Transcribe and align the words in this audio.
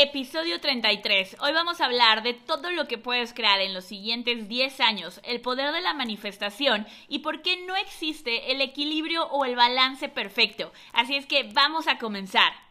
Episodio 0.00 0.60
33. 0.60 1.38
Hoy 1.40 1.52
vamos 1.52 1.80
a 1.80 1.86
hablar 1.86 2.22
de 2.22 2.32
todo 2.32 2.70
lo 2.70 2.86
que 2.86 2.98
puedes 2.98 3.34
crear 3.34 3.60
en 3.60 3.74
los 3.74 3.84
siguientes 3.84 4.48
10 4.48 4.78
años, 4.78 5.20
el 5.24 5.40
poder 5.40 5.72
de 5.72 5.80
la 5.80 5.92
manifestación 5.92 6.86
y 7.08 7.18
por 7.18 7.42
qué 7.42 7.56
no 7.66 7.74
existe 7.74 8.52
el 8.52 8.60
equilibrio 8.60 9.26
o 9.26 9.44
el 9.44 9.56
balance 9.56 10.08
perfecto. 10.08 10.72
Así 10.92 11.16
es 11.16 11.26
que 11.26 11.50
vamos 11.52 11.88
a 11.88 11.98
comenzar. 11.98 12.67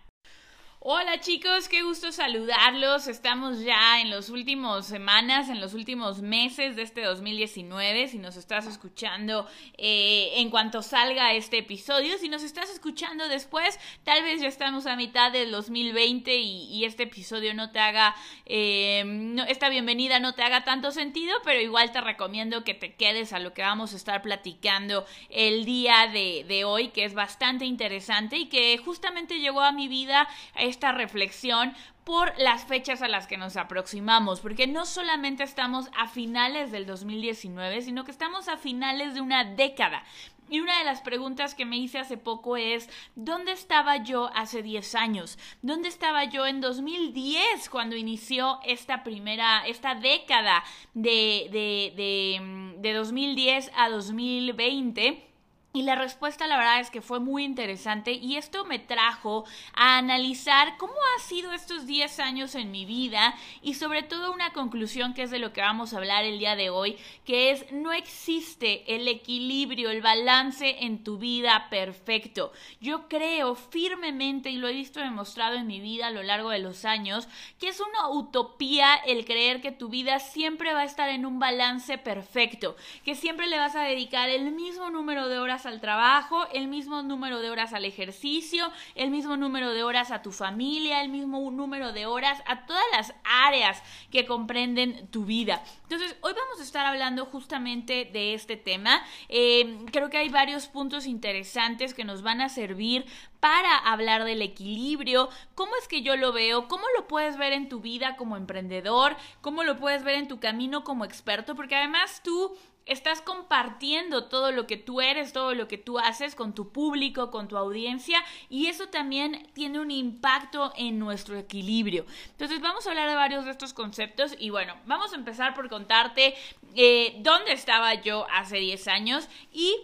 Hola 0.79 1.19
chicos, 1.19 1.67
qué 1.67 1.81
gusto 1.81 2.11
saludarlos. 2.11 3.07
Estamos 3.07 3.61
ya 3.61 3.99
en 3.99 4.11
las 4.11 4.29
últimas 4.29 4.85
semanas, 4.85 5.49
en 5.49 5.59
los 5.59 5.73
últimos 5.73 6.21
meses 6.21 6.75
de 6.75 6.84
este 6.84 7.02
2019. 7.02 8.07
Si 8.07 8.20
nos 8.20 8.38
estás 8.38 8.67
escuchando 8.67 9.48
eh, 9.75 10.34
en 10.35 10.52
cuanto 10.52 10.84
salga 10.84 11.34
este 11.34 11.57
episodio, 11.57 12.20
si 12.20 12.29
nos 12.29 12.43
estás 12.43 12.70
escuchando 12.70 13.27
después, 13.27 13.79
tal 14.03 14.21
vez 14.21 14.39
ya 14.39 14.48
estamos 14.48 14.85
a 14.85 14.95
mitad 14.95 15.31
del 15.31 15.49
2020 15.49 16.35
y, 16.38 16.85
este 16.85 17.03
episodio 17.03 17.55
no 17.55 17.71
te 17.71 17.80
haga, 17.80 18.16
eh, 18.45 19.35
esta 19.48 19.70
bienvenida 19.70 20.20
no 20.20 20.35
te 20.35 20.44
haga 20.44 20.63
tanto 20.63 20.91
sentido, 20.91 21.35
pero 21.44 21.59
igual 21.59 21.91
te 21.91 22.02
recomiendo 22.02 22.63
que 22.63 22.75
te 22.75 22.94
quedes 22.94 23.34
a 23.34 23.39
lo 23.39 23.53
que 23.53 23.63
vamos 23.63 23.94
a 23.94 23.98
estar 23.98 24.21
platicando 24.21 25.05
el 25.30 25.66
día 25.66 26.07
de 26.07 26.63
hoy, 26.66 26.89
que 26.89 27.03
es 27.03 27.16
bastante 27.16 27.66
interesante 27.66 28.38
y 28.38 28.45
que 28.45 28.77
justamente 28.77 29.39
llegó 29.39 29.62
a 29.62 29.71
mi 29.71 29.88
vida 29.88 30.30
esta 30.67 30.91
reflexión 30.91 31.73
por 32.03 32.31
las 32.38 32.63
fechas 32.63 33.02
a 33.02 33.07
las 33.07 33.27
que 33.27 33.38
nos 33.38 33.57
aproximamos, 33.57 34.39
porque 34.39 34.66
no 34.67 34.85
solamente 34.85 35.43
estamos 35.43 35.90
a 35.98 36.07
finales 36.07 36.71
del 36.71 36.85
2019, 36.85 37.81
sino 37.81 38.05
que 38.05 38.12
estamos 38.12 38.48
a 38.48 38.57
finales 38.57 39.13
de 39.13 39.21
una 39.21 39.43
década. 39.43 40.03
Y 40.49 40.62
una 40.62 40.80
de 40.80 40.85
las 40.85 41.02
preguntas 41.02 41.55
que 41.55 41.66
me 41.66 41.77
hice 41.77 41.99
hace 41.99 42.16
poco 42.16 42.55
es, 42.55 42.90
¿dónde 43.16 43.52
estaba 43.52 43.98
yo 43.98 44.30
hace 44.34 44.63
10 44.63 44.95
años? 44.95 45.38
¿Dónde 45.62 45.90
estaba 45.90 46.23
yo 46.23 46.45
en 46.48 46.62
2010 46.62 47.70
cuando 47.70 47.98
inició 47.98 48.59
esta 48.63 49.04
primera, 49.04 49.68
esta 49.68 49.95
década 49.95 50.63
de, 50.93 51.49
de, 51.51 51.93
de, 51.98 52.76
de 52.79 52.93
2010 52.93 53.71
a 53.76 53.90
2020? 53.90 55.27
Y 55.73 55.84
la 55.84 55.96
respuesta 55.96 56.48
la 56.48 56.57
verdad 56.57 56.79
es 56.79 56.90
que 56.90 57.01
fue 57.01 57.20
muy 57.20 57.43
interesante 57.43 58.13
y 58.13 58.37
esto 58.37 58.65
me 58.65 58.79
trajo 58.79 59.46
a 59.76 59.98
analizar 59.98 60.76
cómo 60.77 60.93
ha 60.93 61.21
sido 61.21 61.51
estos 61.51 61.85
10 61.85 62.20
años 62.20 62.55
en 62.55 62.71
mi 62.71 62.85
vida 62.85 63.35
y 63.62 63.76
sobre 63.76 64.01
todo 64.01 64.34
una 64.34 64.53
conclusión 64.53 65.13
que 65.13 65.23
es 65.23 65.29
de 65.29 65.38
lo 65.38 65.53
que 65.53 65.62
vamos 65.62 65.94
a 65.94 65.97
hablar 65.97 66.23
el 66.23 66.40
día 66.40 66.56
de 66.56 66.72
hoy, 66.72 66.97
que 67.25 67.51
es 67.51 67.72
no 67.72 67.94
existe 67.94 68.95
el 68.95 69.07
equilibrio, 69.07 69.91
el 69.91 70.01
balance 70.01 70.84
en 70.84 71.03
tu 71.03 71.19
vida 71.19 71.68
perfecto. 71.69 72.53
Yo 72.81 73.07
creo 73.07 73.53
firmemente 73.53 74.50
y 74.50 74.57
lo 74.57 74.69
he 74.69 74.73
visto 74.73 75.00
demostrado 75.00 75.57
en 75.57 75.68
mi 75.68 75.79
vida 75.79 76.07
a 76.07 76.12
lo 76.12 76.23
largo 76.23 76.50
de 76.50 76.59
los 76.59 76.85
años, 76.85 77.28
que 77.59 77.68
es 77.68 77.79
una 77.81 78.09
utopía 78.09 78.95
el 79.06 79.25
creer 79.25 79.62
que 79.62 79.73
tu 79.73 79.90
vida 79.90 80.19
siempre 80.19 80.73
va 80.73 80.79
a 80.79 80.85
estar 80.85 81.09
en 81.09 81.25
un 81.25 81.38
balance 81.38 82.00
perfecto, 82.00 82.75
que 83.03 83.13
siempre 83.13 83.45
le 83.45 83.59
vas 83.59 83.75
a 83.75 83.84
dedicar 83.84 84.29
el 84.29 84.51
mismo 84.53 84.90
número 84.90 85.28
de 85.28 85.38
horas 85.38 85.66
al 85.68 85.81
trabajo, 85.81 86.47
el 86.53 86.68
mismo 86.68 87.01
número 87.03 87.40
de 87.40 87.50
horas 87.50 87.73
al 87.73 87.85
ejercicio, 87.85 88.72
el 88.96 89.12
mismo 89.12 89.38
número 89.38 89.73
de 89.73 89.84
horas 89.84 90.12
a 90.12 90.22
tu 90.22 90.31
familia, 90.31 91.01
el 91.01 91.09
mismo 91.09 91.50
número 91.51 91.91
de 91.91 92.06
horas 92.06 92.41
a 92.46 92.66
todas 92.66 92.84
las 92.91 93.13
áreas 93.23 93.81
que 94.12 94.25
comprenden 94.25 95.07
tu 95.07 95.25
vida. 95.25 95.63
Entonces, 95.84 96.16
hoy 96.22 96.34
vamos 96.34 96.59
a 96.59 96.63
estar 96.63 96.85
hablando 96.85 97.25
justamente 97.25 98.09
de 98.12 98.34
este 98.34 98.57
tema. 98.57 99.01
Eh, 99.29 99.85
creo 99.91 100.09
que 100.09 100.18
hay 100.18 100.29
varios 100.29 100.68
puntos 100.68 101.06
interesantes 101.06 101.94
que 101.94 102.03
nos 102.03 102.22
van 102.22 102.41
a 102.41 102.50
servir 102.50 103.06
para 103.40 103.78
hablar 103.78 104.23
del 104.23 104.41
equilibrio, 104.41 105.29
cómo 105.56 105.72
es 105.79 105.88
que 105.88 106.01
yo 106.01 106.16
lo 106.16 106.34
veo, 106.34 106.68
cómo 106.68 106.84
lo 106.97 107.07
puedes 107.07 107.38
ver 107.38 107.53
en 107.53 107.69
tu 107.69 107.81
vida 107.81 108.16
como 108.16 108.35
emprendedor, 108.35 109.16
cómo 109.41 109.63
lo 109.63 109.78
puedes 109.78 110.03
ver 110.03 110.16
en 110.16 110.28
tu 110.28 110.40
camino 110.40 110.84
como 110.84 111.06
experto, 111.06 111.56
porque 111.56 111.75
además 111.75 112.22
tú 112.23 112.57
estás 112.88 113.22
compartiendo 113.22 114.25
todo 114.25 114.51
lo 114.51 114.67
que 114.67 114.78
tú 114.78 115.01
eres, 115.01 115.34
todo 115.34 115.53
lo 115.53 115.67
que 115.67 115.78
tú 115.78 116.00
haces 116.00 116.35
con 116.35 116.53
tu 116.53 116.72
público, 116.72 117.31
con 117.31 117.47
tu 117.47 117.57
audiencia 117.57 118.23
y 118.50 118.67
eso 118.67 118.88
también 118.88 119.47
tiene 119.53 119.79
un 119.79 119.91
impacto 119.91 120.73
en 120.75 121.00
nuestro 121.00 121.38
equilibrio. 121.38 122.06
Entonces 122.31 122.61
vamos 122.61 122.88
a 122.88 122.89
hablar 122.89 123.09
de 123.09 123.16
varios 123.16 123.45
de 123.45 123.51
estos 123.51 123.73
conceptos 123.73 124.35
y 124.39 124.50
bueno, 124.50 124.75
vamos 124.85 125.13
a 125.13 125.16
empezar 125.16 125.53
por 125.53 125.69
contarte 125.69 126.34
eh, 126.75 127.17
dónde 127.19 127.51
estaba 127.51 127.94
yo 127.95 128.25
hace 128.31 128.57
10 128.57 128.88
años 128.88 129.28
y 129.51 129.75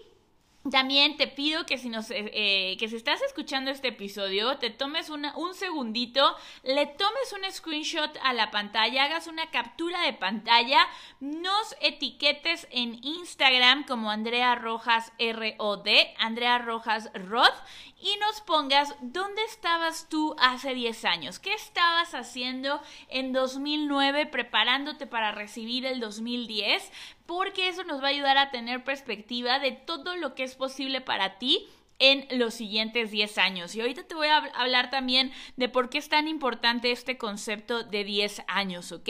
también 0.71 1.17
te 1.17 1.27
pido 1.27 1.65
que 1.65 1.77
si 1.77 1.89
nos 1.89 2.09
eh, 2.09 2.31
eh, 2.33 2.77
que 2.77 2.87
si 2.87 2.95
estás 2.95 3.21
escuchando 3.21 3.69
este 3.69 3.89
episodio, 3.89 4.57
te 4.59 4.69
tomes 4.69 5.09
una, 5.09 5.35
un 5.35 5.53
segundito, 5.53 6.35
le 6.63 6.85
tomes 6.85 7.33
un 7.33 7.51
screenshot 7.51 8.17
a 8.23 8.33
la 8.33 8.49
pantalla, 8.49 9.03
hagas 9.03 9.27
una 9.27 9.49
captura 9.51 10.01
de 10.03 10.13
pantalla, 10.13 10.87
nos 11.19 11.75
etiquetes 11.81 12.67
en 12.71 13.03
Instagram 13.03 13.85
como 13.85 14.09
Andrea 14.09 14.55
Rojas 14.55 15.11
ROD, 15.19 15.87
Andrea 16.17 16.59
Rojas 16.59 17.11
Rod, 17.13 17.53
y 18.03 18.17
nos 18.17 18.41
pongas 18.41 18.93
dónde 18.99 19.41
estabas 19.45 20.09
tú 20.09 20.35
hace 20.37 20.73
10 20.73 21.05
años, 21.05 21.39
qué 21.39 21.53
estabas 21.53 22.13
haciendo 22.13 22.81
en 23.07 23.31
2009 23.31 24.25
preparándote 24.25 25.07
para 25.07 25.31
recibir 25.31 25.85
el 25.85 26.01
2010, 26.01 26.91
porque 27.25 27.69
eso 27.69 27.85
nos 27.85 28.01
va 28.01 28.07
a 28.07 28.09
ayudar 28.09 28.37
a 28.37 28.51
tener 28.51 28.83
perspectiva 28.83 29.59
de 29.59 29.71
todo 29.71 30.17
lo 30.17 30.35
que 30.35 30.43
es 30.43 30.55
posible 30.55 30.99
para 30.99 31.39
ti 31.39 31.69
en 32.03 32.27
los 32.37 32.53
siguientes 32.53 33.11
10 33.11 33.37
años. 33.37 33.75
Y 33.75 33.79
ahorita 33.79 34.03
te 34.03 34.13
voy 34.13 34.27
a 34.27 34.37
hablar 34.55 34.89
también 34.89 35.31
de 35.55 35.69
por 35.69 35.89
qué 35.89 35.99
es 35.99 36.09
tan 36.09 36.27
importante 36.27 36.91
este 36.91 37.17
concepto 37.17 37.83
de 37.83 38.03
10 38.03 38.41
años, 38.47 38.91
¿ok? 38.91 39.07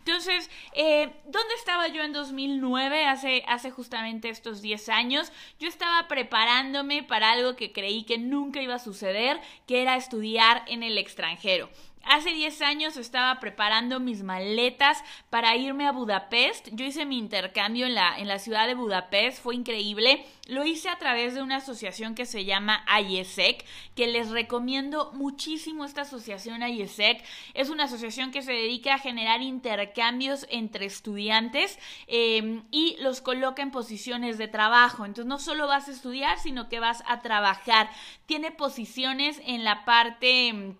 Entonces, 0.00 0.50
eh, 0.74 1.10
¿dónde 1.24 1.54
estaba 1.56 1.88
yo 1.88 2.02
en 2.02 2.12
2009, 2.12 3.06
hace, 3.06 3.44
hace 3.48 3.70
justamente 3.70 4.28
estos 4.28 4.60
10 4.60 4.90
años? 4.90 5.32
Yo 5.58 5.68
estaba 5.68 6.06
preparándome 6.06 7.02
para 7.02 7.30
algo 7.30 7.56
que 7.56 7.72
creí 7.72 8.04
que 8.04 8.18
nunca 8.18 8.60
iba 8.60 8.74
a 8.74 8.78
suceder, 8.78 9.40
que 9.66 9.80
era 9.80 9.96
estudiar 9.96 10.64
en 10.66 10.82
el 10.82 10.98
extranjero. 10.98 11.70
Hace 12.06 12.30
10 12.30 12.62
años 12.62 12.96
estaba 12.96 13.40
preparando 13.40 14.00
mis 14.00 14.22
maletas 14.22 15.02
para 15.30 15.56
irme 15.56 15.86
a 15.86 15.92
Budapest. 15.92 16.68
Yo 16.72 16.84
hice 16.84 17.06
mi 17.06 17.18
intercambio 17.18 17.86
en 17.86 17.94
la, 17.94 18.18
en 18.18 18.28
la 18.28 18.38
ciudad 18.38 18.66
de 18.66 18.74
Budapest, 18.74 19.42
fue 19.42 19.54
increíble. 19.54 20.24
Lo 20.46 20.66
hice 20.66 20.90
a 20.90 20.98
través 20.98 21.34
de 21.34 21.42
una 21.42 21.56
asociación 21.56 22.14
que 22.14 22.26
se 22.26 22.44
llama 22.44 22.84
IESEC, 23.00 23.64
que 23.94 24.06
les 24.06 24.30
recomiendo 24.30 25.10
muchísimo 25.14 25.84
esta 25.84 26.02
asociación 26.02 26.62
IESEC. 26.62 27.24
Es 27.54 27.70
una 27.70 27.84
asociación 27.84 28.30
que 28.30 28.42
se 28.42 28.52
dedica 28.52 28.94
a 28.94 28.98
generar 28.98 29.40
intercambios 29.40 30.46
entre 30.50 30.84
estudiantes 30.84 31.78
em, 32.06 32.64
y 32.70 32.96
los 33.00 33.22
coloca 33.22 33.62
en 33.62 33.70
posiciones 33.70 34.36
de 34.36 34.48
trabajo. 34.48 35.06
Entonces 35.06 35.26
no 35.26 35.38
solo 35.38 35.66
vas 35.66 35.88
a 35.88 35.92
estudiar, 35.92 36.38
sino 36.38 36.68
que 36.68 36.80
vas 36.80 37.02
a 37.06 37.20
trabajar. 37.22 37.88
Tiene 38.26 38.50
posiciones 38.50 39.40
en 39.46 39.64
la 39.64 39.86
parte 39.86 40.48
em, 40.48 40.76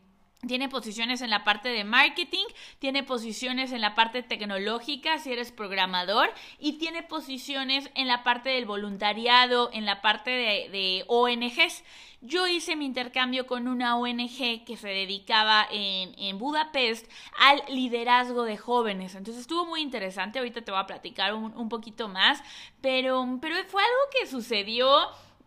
tiene 0.47 0.69
posiciones 0.69 1.21
en 1.21 1.31
la 1.31 1.45
parte 1.45 1.69
de 1.69 1.85
marketing, 1.85 2.45
tiene 2.79 3.03
posiciones 3.03 3.73
en 3.73 3.81
la 3.81 3.95
parte 3.95 4.23
tecnológica 4.23 5.19
si 5.19 5.33
eres 5.33 5.53
programador 5.53 6.31
y 6.59 6.75
tiene 6.75 7.03
posiciones 7.03 7.91
en 7.95 8.09
la 8.09 8.23
parte 8.25 8.51
del 8.51 8.67
voluntariado, 8.67 9.71
en 9.73 9.85
la 9.85 10.01
parte 10.01 10.31
de, 10.31 11.05
ONGs. 11.09 11.85
Yo 12.21 12.47
hice 12.47 12.75
mi 12.75 12.87
intercambio 12.87 13.47
con 13.47 13.69
una 13.69 13.99
ONG 13.99 14.65
que 14.65 14.77
se 14.79 14.89
dedicaba 14.89 15.67
en, 15.71 16.15
en, 16.19 16.39
Budapest 16.39 17.11
al 17.39 17.63
liderazgo 17.69 18.45
de 18.45 18.57
jóvenes. 18.57 19.15
Entonces 19.15 19.43
estuvo 19.43 19.67
muy 19.67 19.83
interesante. 19.83 20.39
Ahorita 20.39 20.63
te 20.63 20.71
voy 20.71 20.81
a 20.81 20.87
platicar 20.87 21.35
un, 21.35 21.55
un 21.55 21.69
poquito 21.69 22.09
más. 22.09 22.43
Pero, 22.81 23.39
pero 23.43 23.57
fue 23.67 23.83
algo 23.83 24.01
que 24.19 24.27
sucedió 24.27 24.89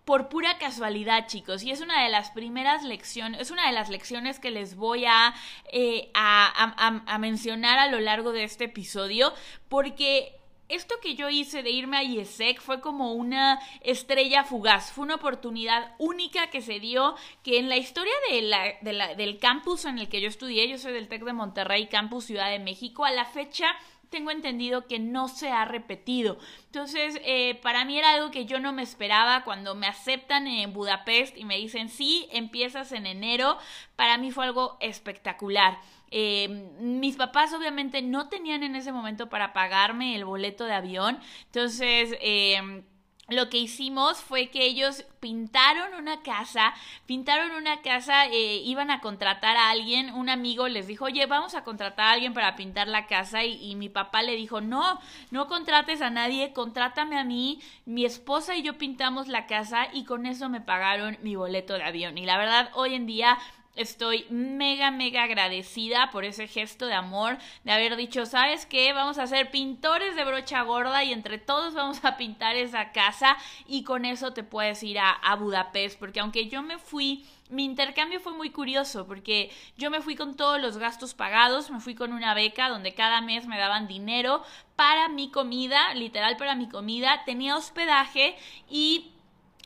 por 0.08 0.30
pura 0.30 0.58
casualidad, 0.58 1.28
chicos. 1.28 1.64
Y 1.64 1.72
es 1.72 1.82
una 1.82 2.02
de 2.02 2.10
las 2.10 2.32
primeras 2.32 2.82
lecciones, 2.82 3.42
es 3.42 3.52
una 3.52 3.68
de 3.68 3.74
las 3.74 3.90
lecciones 3.90 4.40
que 4.40 4.52
les 4.52 4.78
voy 4.78 5.04
eh, 5.04 6.12
a, 6.14 7.04
a, 7.06 7.18
mencionar 7.18 7.78
a 7.78 7.90
lo 7.90 8.00
largo 8.00 8.32
de 8.32 8.46
este 8.46 8.64
episodio, 8.64 9.34
porque 9.68 10.32
esto 10.70 10.96
que 11.02 11.16
yo 11.16 11.28
hice 11.28 11.62
de 11.62 11.72
irme 11.72 11.98
a 11.98 12.04
IESEC 12.04 12.62
fue 12.62 12.80
como 12.80 13.16
una 13.16 13.60
estrella 13.82 14.46
fugaz, 14.46 14.94
fue 14.94 15.04
una 15.04 15.16
oportunidad 15.16 15.94
única 15.98 16.50
que 16.52 16.62
se 16.62 16.80
dio, 16.80 17.16
que 17.44 17.60
en 17.60 17.68
la 17.68 17.76
historia 17.76 18.14
de 18.32 18.42
la, 18.44 19.14
del 19.16 19.40
campus 19.40 19.84
en 19.84 20.00
el 20.00 20.08
que 20.08 20.22
yo 20.22 20.30
estudié, 20.30 20.70
yo 20.70 20.78
soy 20.78 20.94
del 20.94 21.10
TEC 21.10 21.26
de 21.26 21.34
Monterrey, 21.34 21.88
Campus 21.88 22.24
Ciudad 22.24 22.50
de 22.50 22.60
México, 22.60 23.04
a 23.04 23.12
la 23.12 23.26
fecha 23.26 23.68
tengo 24.10 24.32
entendido 24.32 24.88
que 24.88 25.00
no 25.00 25.28
se 25.28 25.50
ha 25.50 25.66
repetido. 25.66 26.38
Entonces, 26.66 27.20
eh, 27.24 27.60
para 27.62 27.86
mí 27.86 27.98
era 27.98 28.12
algo 28.12 28.32
que 28.32 28.46
yo 28.46 28.60
no 28.60 28.74
me 28.74 28.84
esperaba 28.84 29.44
cuando 29.44 29.76
me 29.76 29.88
aceptan 29.88 30.48
en 30.48 30.74
Budapest 30.74 31.38
y 31.38 31.46
me 31.46 31.58
dicen, 31.58 31.90
sí, 31.90 32.28
empiezas 32.32 32.92
en 32.92 33.06
enero. 33.06 33.58
Para 33.96 34.18
mí 34.18 34.32
fue 34.32 34.46
algo 34.46 34.78
espectacular. 34.80 35.80
Eh, 36.10 36.72
mis 36.80 37.18
papás 37.18 37.54
obviamente 37.54 38.02
no 38.02 38.30
tenían 38.30 38.64
en 38.64 38.76
ese 38.76 38.92
momento 38.92 39.30
para 39.30 39.54
pagarme 39.54 40.16
el 40.16 40.26
boleto 40.26 40.66
de 40.66 40.74
avión. 40.74 41.20
Entonces, 41.46 42.18
eh, 42.22 42.84
lo 43.30 43.50
que 43.50 43.58
hicimos 43.58 44.20
fue 44.20 44.48
que 44.48 44.66
ellos 44.66 45.06
pintaron 45.20 45.94
una 45.96 46.22
casa, 46.22 46.74
pintaron 47.06 47.52
una 47.52 47.82
casa, 47.82 48.28
eh, 48.28 48.62
iban 48.64 48.90
a 48.90 49.02
contratar 49.02 49.58
a 49.58 49.70
alguien, 49.70 50.14
un 50.14 50.30
amigo 50.30 50.68
les 50.70 50.88
dijo, 50.88 51.06
oye, 51.06 51.26
vamos 51.26 51.54
a 51.54 51.64
contratar 51.64 52.06
a 52.06 52.12
alguien 52.12 52.34
para 52.34 52.56
pintar 52.56 52.88
la 52.88 53.06
casa 53.06 53.44
y, 53.44 53.62
y, 53.62 53.76
mi 53.76 53.90
papá 53.90 54.22
le 54.22 54.36
dijo, 54.36 54.62
no, 54.62 55.00
no 55.30 55.48
contrates 55.48 56.02
a 56.02 56.10
nadie, 56.10 56.54
contrátame 56.54 57.18
a 57.18 57.26
mí, 57.26 57.60
mi 57.86 58.06
esposa 58.06 58.56
y 58.56 58.64
yo 58.64 58.78
pintamos 58.78 59.28
la 59.28 59.46
casa 59.46 59.88
y 59.92 60.06
con 60.06 60.26
eso 60.26 60.48
me 60.48 60.62
pagaron 60.62 61.18
mi 61.22 61.36
boleto 61.36 61.74
de 61.74 61.84
avión. 61.84 62.18
Y 62.18 62.26
la 62.26 62.38
verdad, 62.38 62.70
hoy 62.76 62.94
en 62.94 63.08
día 63.08 63.38
Estoy 63.78 64.26
mega, 64.30 64.92
mega 64.92 65.24
agradecida 65.24 66.10
por 66.12 66.26
ese 66.26 66.48
gesto 66.48 66.88
de 66.88 66.94
amor, 66.94 67.38
de 67.64 67.72
haber 67.72 67.96
dicho, 67.96 68.26
¿sabes 68.26 68.66
qué? 68.66 68.92
Vamos 68.94 69.18
a 69.18 69.28
ser 69.28 69.52
pintores 69.52 70.16
de 70.16 70.26
brocha 70.26 70.64
gorda 70.64 71.04
y 71.04 71.14
entre 71.14 71.38
todos 71.38 71.74
vamos 71.74 72.04
a 72.04 72.18
pintar 72.18 72.56
esa 72.56 72.92
casa 72.92 73.38
y 73.68 73.84
con 73.84 74.06
eso 74.06 74.34
te 74.34 74.44
puedes 74.44 74.84
ir 74.84 75.00
a, 75.00 75.12
a 75.12 75.36
Budapest, 75.36 76.00
porque 76.00 76.20
aunque 76.20 76.50
yo 76.50 76.62
me 76.62 76.78
fui 76.78 77.26
mi 77.50 77.64
intercambio 77.64 78.20
fue 78.20 78.34
muy 78.34 78.50
curioso 78.50 79.08
porque 79.08 79.52
yo 79.78 79.90
me 79.90 80.02
fui 80.02 80.16
con 80.16 80.36
todos 80.36 80.60
los 80.60 80.78
gastos 80.78 81.14
pagados, 81.14 81.72
me 81.72 81.80
fui 81.80 81.96
con 81.96 82.12
una 82.12 82.34
beca 82.34 82.70
donde 82.70 82.94
cada 82.94 83.22
mes 83.22 83.48
me 83.48 83.58
daban 83.58 83.88
dinero 83.88 84.44
para 84.76 85.08
mi 85.08 85.32
comida, 85.32 85.94
literal 85.94 86.36
para 86.38 86.56
mi 86.56 86.68
comida, 86.68 87.24
tenía 87.26 87.56
hospedaje 87.56 88.36
y 88.70 89.12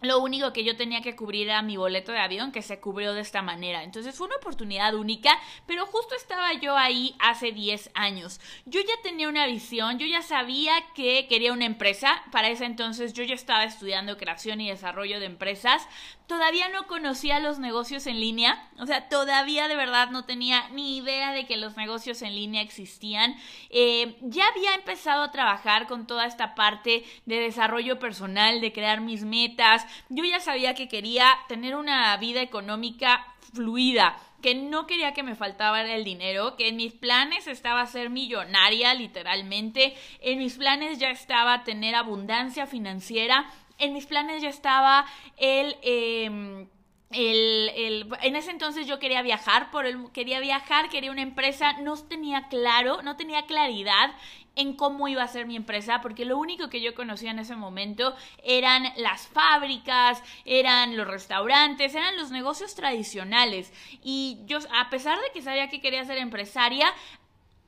lo 0.02 0.20
único 0.20 0.52
que 0.52 0.64
yo 0.64 0.76
tenía 0.76 1.02
que 1.02 1.16
cubrir 1.16 1.48
era 1.48 1.62
mi 1.62 1.78
boleto 1.78 2.12
de 2.12 2.20
avión, 2.20 2.52
que 2.52 2.62
se 2.62 2.80
cubrió 2.80 3.14
de 3.14 3.22
esta 3.22 3.42
manera. 3.42 3.84
Entonces 3.84 4.16
fue 4.16 4.28
una 4.28 4.38
oportunidad 4.38 4.96
única, 4.96 5.38
pero 5.68 5.86
justo 5.86 6.16
estaba 6.16 6.54
yo 6.54 6.76
ahí 6.76 7.16
hace 7.20 7.52
10 7.52 7.92
años. 7.94 8.42
Yo 8.66 8.82
ya 8.82 9.02
tenía 9.04 9.30
una 9.30 9.46
visión, 9.46 10.00
yo 10.00 10.08
ya 10.08 10.22
sabía 10.22 10.74
que 10.96 11.28
quería 11.28 11.54
una 11.54 11.66
empresa. 11.66 12.24
Para 12.32 12.50
ese 12.50 12.66
entonces 12.66 13.14
yo 13.14 13.24
ya 13.24 13.36
estaba 13.36 13.64
estudiando 13.64 14.18
creación 14.18 14.60
y 14.60 14.70
desarrollo 14.70 15.20
de 15.20 15.28
empresas. 15.28 15.88
Todavía 16.26 16.70
no 16.70 16.88
conocía 16.88 17.40
los 17.40 17.60
negocios 17.60 18.08
en 18.08 18.22
línea, 18.22 18.70
o 18.80 18.86
sea, 18.86 19.10
todavía 19.10 19.68
de 19.68 19.76
verdad 19.76 20.12
no 20.12 20.24
tenía 20.24 20.70
ni 20.70 20.96
idea 20.96 21.34
de 21.34 21.46
que 21.46 21.58
los 21.58 21.76
negocios 21.76 22.22
en 22.22 22.36
línea 22.36 22.62
existían. 22.62 23.36
Eh, 23.70 24.16
ya 24.22 24.48
había 24.48 24.74
empezado 24.76 25.24
a 25.24 25.32
trabajar 25.32 25.88
con 25.88 26.08
toda 26.08 26.26
esta 26.26 26.56
parte 26.56 27.04
de 27.26 27.36
desarrollo 27.36 28.00
personal, 28.00 28.62
de 28.62 28.72
crear 28.72 29.02
mis 29.02 29.26
metas, 29.26 29.86
yo 30.10 30.24
ya 30.24 30.40
sabía 30.40 30.76
que 30.76 30.88
quería 30.88 31.28
tener 31.48 31.76
una 31.76 32.16
vida 32.18 32.42
económica 32.42 33.26
fluida, 33.54 34.18
que 34.42 34.56
no 34.56 34.88
quería 34.88 35.14
que 35.14 35.24
me 35.24 35.36
faltaba 35.36 35.82
el 35.82 36.04
dinero, 36.04 36.56
que 36.56 36.70
en 36.70 36.78
mis 36.78 36.94
planes 36.94 37.48
estaba 37.48 37.86
ser 37.86 38.10
millonaria 38.10 38.94
literalmente, 38.94 39.96
en 40.22 40.40
mis 40.40 40.56
planes 40.56 40.98
ya 40.98 41.10
estaba 41.10 41.64
tener 41.64 41.96
abundancia 41.96 42.66
financiera, 42.68 43.50
en 43.78 43.94
mis 43.94 44.06
planes 44.06 44.42
ya 44.42 44.50
estaba 44.50 45.06
el... 45.38 45.76
Eh, 45.82 46.68
el, 47.14 47.70
el, 47.76 48.08
en 48.22 48.36
ese 48.36 48.52
entonces 48.52 48.88
yo 48.88 49.00
quería 49.00 49.22
viajar, 49.22 49.70
por 49.70 49.86
el, 49.86 50.12
quería 50.12 50.40
viajar, 50.40 50.90
quería 50.90 51.12
una 51.12 51.22
empresa, 51.22 51.74
no 51.74 51.98
tenía 51.98 52.48
claro, 52.48 53.02
no 53.02 53.18
tenía 53.18 53.46
claridad 53.46 54.12
en 54.56 54.74
cómo 54.76 55.08
iba 55.08 55.24
a 55.24 55.28
ser 55.28 55.46
mi 55.46 55.56
empresa, 55.56 56.02
porque 56.02 56.26
lo 56.26 56.38
único 56.38 56.70
que 56.70 56.82
yo 56.82 56.94
conocía 56.94 57.32
en 57.32 57.40
ese 57.40 57.56
momento 57.56 58.16
eran 58.44 58.84
las 58.98 59.28
fábricas, 59.28 60.22
eran 60.46 60.98
los 60.98 61.08
restaurantes, 61.08 61.96
eran 61.96 62.18
los 62.18 62.32
negocios 62.32 62.76
tradicionales. 62.76 63.72
Y 64.04 64.40
yo, 64.46 64.60
a 64.74 64.90
pesar 64.90 65.18
de 65.20 65.32
que 65.34 65.42
sabía 65.42 65.70
que 65.70 65.82
quería 65.82 66.04
ser 66.06 66.18
empresaria, 66.18 66.94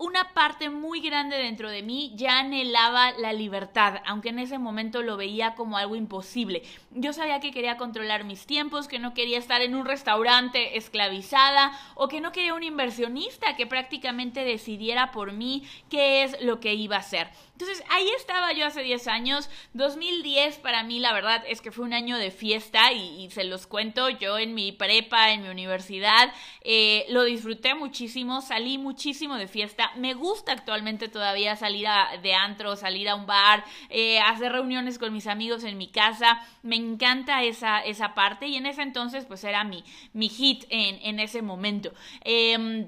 una 0.04 0.34
parte 0.34 0.70
muy 0.70 1.00
grande 1.00 1.38
dentro 1.38 1.70
de 1.70 1.82
mí 1.82 2.12
ya 2.16 2.40
anhelaba 2.40 3.14
la 3.14 3.32
libertad, 3.32 4.02
aunque 4.06 4.30
en 4.30 4.40
ese 4.40 4.58
momento 4.58 5.02
lo 5.02 5.16
veía 5.16 5.56
como 5.56 5.78
algo 5.78 5.96
imposible. 5.96 6.64
Yo 6.92 7.14
sabía 7.14 7.40
que 7.40 7.52
quería 7.52 7.78
controlar 7.78 8.26
mis 8.26 8.46
tiempos, 8.46 8.90
que 8.90 9.00
no 9.00 9.14
quería 9.14 9.38
estar 9.38 9.62
en 9.62 9.76
un 9.76 9.86
restaurante 9.86 10.78
esclavizada 10.78 11.72
o 11.96 12.10
que 12.10 12.20
no 12.20 12.34
quería 12.34 12.54
un 12.54 12.64
inversionista 12.64 13.56
que 13.56 13.66
prácticamente 13.66 14.44
decidiera 14.44 15.12
por 15.12 15.32
mí 15.32 15.64
qué 15.90 16.24
es 16.24 16.36
lo 16.42 16.60
que 16.60 16.74
iba 16.74 16.98
a 16.98 17.00
hacer. 17.00 17.30
Entonces 17.54 17.84
ahí 17.90 18.10
estaba 18.18 18.52
yo 18.54 18.66
hace 18.66 18.82
10 18.82 19.08
años. 19.08 19.50
2010 19.74 20.58
para 20.58 20.84
mí 20.84 21.00
la 21.00 21.14
verdad 21.14 21.44
es 21.48 21.62
que 21.62 21.72
fue 21.72 21.86
un 21.86 21.94
año 21.94 22.18
de 22.18 22.32
fiesta 22.32 22.92
y, 22.92 23.30
se 23.30 23.44
los 23.44 23.68
cuento. 23.68 24.10
Yo 24.10 24.40
en 24.40 24.54
mi 24.56 24.72
prepa, 24.72 25.32
en 25.32 25.44
mi 25.44 25.50
universidad, 25.50 26.34
eh, 26.62 27.06
lo 27.10 27.24
disfruté 27.24 27.76
muchísimo, 27.76 28.42
salí 28.42 28.78
muchísimo 28.78 29.36
de 29.36 29.48
fiesta. 29.48 29.92
Me 29.96 30.16
gusta 30.16 30.52
actualmente 30.52 31.08
todavía 31.10 31.56
salir 31.56 31.88
a, 31.88 32.18
de 32.22 32.34
antro, 32.34 32.76
salir 32.76 33.08
a 33.08 33.16
un 33.16 33.28
bar, 33.28 33.64
eh, 33.90 34.20
hacer 34.20 34.52
reuniones 34.52 34.98
con 34.98 35.14
mis 35.14 35.28
amigos 35.28 35.64
en 35.64 35.78
mi 35.78 35.88
casa. 35.88 36.42
Me 36.64 36.76
encanta 36.76 37.44
esa, 37.44 37.80
esa 37.82 38.16
parte 38.16 38.48
y 38.48 38.56
en 38.56 38.66
ese 38.66 38.82
entonces 38.82 39.26
pues 39.26 39.44
era 39.44 39.64
mi, 39.64 39.84
mi 40.14 40.28
hit 40.28 40.66
en, 40.70 41.00
en 41.04 41.20
ese 41.20 41.44
momento. 41.44 41.94
Eh, 42.24 42.88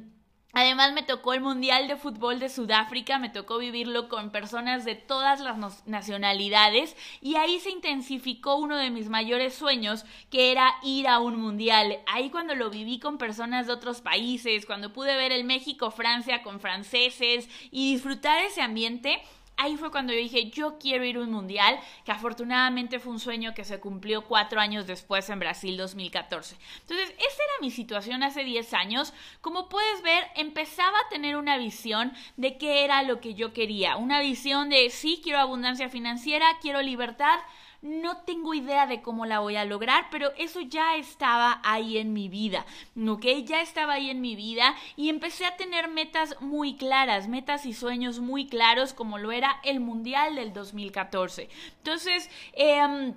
Además 0.57 0.93
me 0.93 1.03
tocó 1.03 1.33
el 1.33 1.41
Mundial 1.41 1.89
de 1.89 1.97
Fútbol 1.97 2.39
de 2.39 2.47
Sudáfrica, 2.47 3.19
me 3.19 3.27
tocó 3.27 3.57
vivirlo 3.57 4.07
con 4.07 4.29
personas 4.29 4.85
de 4.85 4.95
todas 4.95 5.41
las 5.41 5.85
nacionalidades 5.85 6.95
y 7.19 7.35
ahí 7.35 7.59
se 7.59 7.71
intensificó 7.71 8.55
uno 8.55 8.77
de 8.77 8.89
mis 8.89 9.09
mayores 9.09 9.53
sueños, 9.53 10.05
que 10.29 10.53
era 10.53 10.73
ir 10.81 11.09
a 11.09 11.19
un 11.19 11.35
Mundial. 11.35 11.99
Ahí 12.07 12.29
cuando 12.29 12.55
lo 12.55 12.69
viví 12.69 12.99
con 12.99 13.17
personas 13.17 13.67
de 13.67 13.73
otros 13.73 13.99
países, 13.99 14.65
cuando 14.65 14.93
pude 14.93 15.17
ver 15.17 15.33
el 15.33 15.43
México-Francia 15.43 16.41
con 16.41 16.61
franceses 16.61 17.49
y 17.69 17.91
disfrutar 17.91 18.41
ese 18.45 18.61
ambiente, 18.61 19.21
ahí 19.57 19.77
fue 19.77 19.91
cuando 19.91 20.13
yo 20.13 20.19
dije, 20.19 20.49
yo 20.49 20.77
quiero 20.77 21.05
ir 21.05 21.17
a 21.17 21.21
un 21.21 21.31
mundial, 21.31 21.79
que 22.03 22.11
afortunadamente 22.11 22.99
fue 22.99 23.13
un 23.13 23.19
sueño 23.19 23.53
que 23.53 23.63
se 23.63 23.79
cumplió 23.79 24.25
cuatro 24.25 24.59
años 24.59 24.87
después 24.87 25.29
en 25.29 25.39
Brasil 25.39 25.77
2014. 25.77 26.57
Entonces, 26.81 27.09
esa 27.09 27.43
era 27.43 27.61
mi 27.61 27.71
situación 27.71 28.23
hace 28.23 28.43
10 28.43 28.73
años. 28.73 29.13
Como 29.41 29.69
puedes 29.69 30.01
ver, 30.01 30.25
empezaba 30.35 30.97
a 30.97 31.09
tener 31.09 31.35
una 31.35 31.57
visión 31.57 32.13
de 32.37 32.57
qué 32.57 32.83
era 32.83 33.03
lo 33.03 33.21
que 33.21 33.33
yo 33.33 33.53
quería. 33.53 33.97
Una 33.97 34.19
visión 34.19 34.69
de, 34.69 34.89
sí, 34.89 35.19
quiero 35.23 35.39
abundancia 35.39 35.89
financiera, 35.89 36.45
quiero 36.61 36.81
libertad, 36.81 37.39
no 37.85 38.17
tengo 38.17 38.55
idea 38.55 38.87
de 38.87 39.03
cómo 39.03 39.27
la 39.27 39.39
voy 39.39 39.57
a 39.57 39.63
lograr, 39.63 40.07
pero 40.09 40.31
eso 40.37 40.59
ya 40.59 40.95
estaba 40.95 41.61
ahí 41.63 41.99
en 41.99 42.13
mi 42.13 42.29
vida, 42.29 42.65
¿ok? 43.07 43.25
Ya 43.45 43.61
estaba 43.61 43.93
ahí 43.93 44.09
en 44.09 44.21
mi 44.21 44.35
vida 44.35 44.75
y 44.95 45.09
empecé 45.09 45.45
a 45.45 45.55
tener 45.55 45.87
metas 45.87 46.41
muy 46.41 46.77
claras, 46.77 47.27
metas 47.27 47.65
y 47.67 47.73
sueños 47.73 48.19
muy 48.19 48.47
claros 48.47 48.93
como 48.93 49.19
lo 49.19 49.31
era 49.31 49.59
el 49.63 49.79
Mundial 49.79 50.35
del 50.35 50.51
2014. 50.51 51.47
Entonces, 51.77 52.31
eh, 52.53 53.13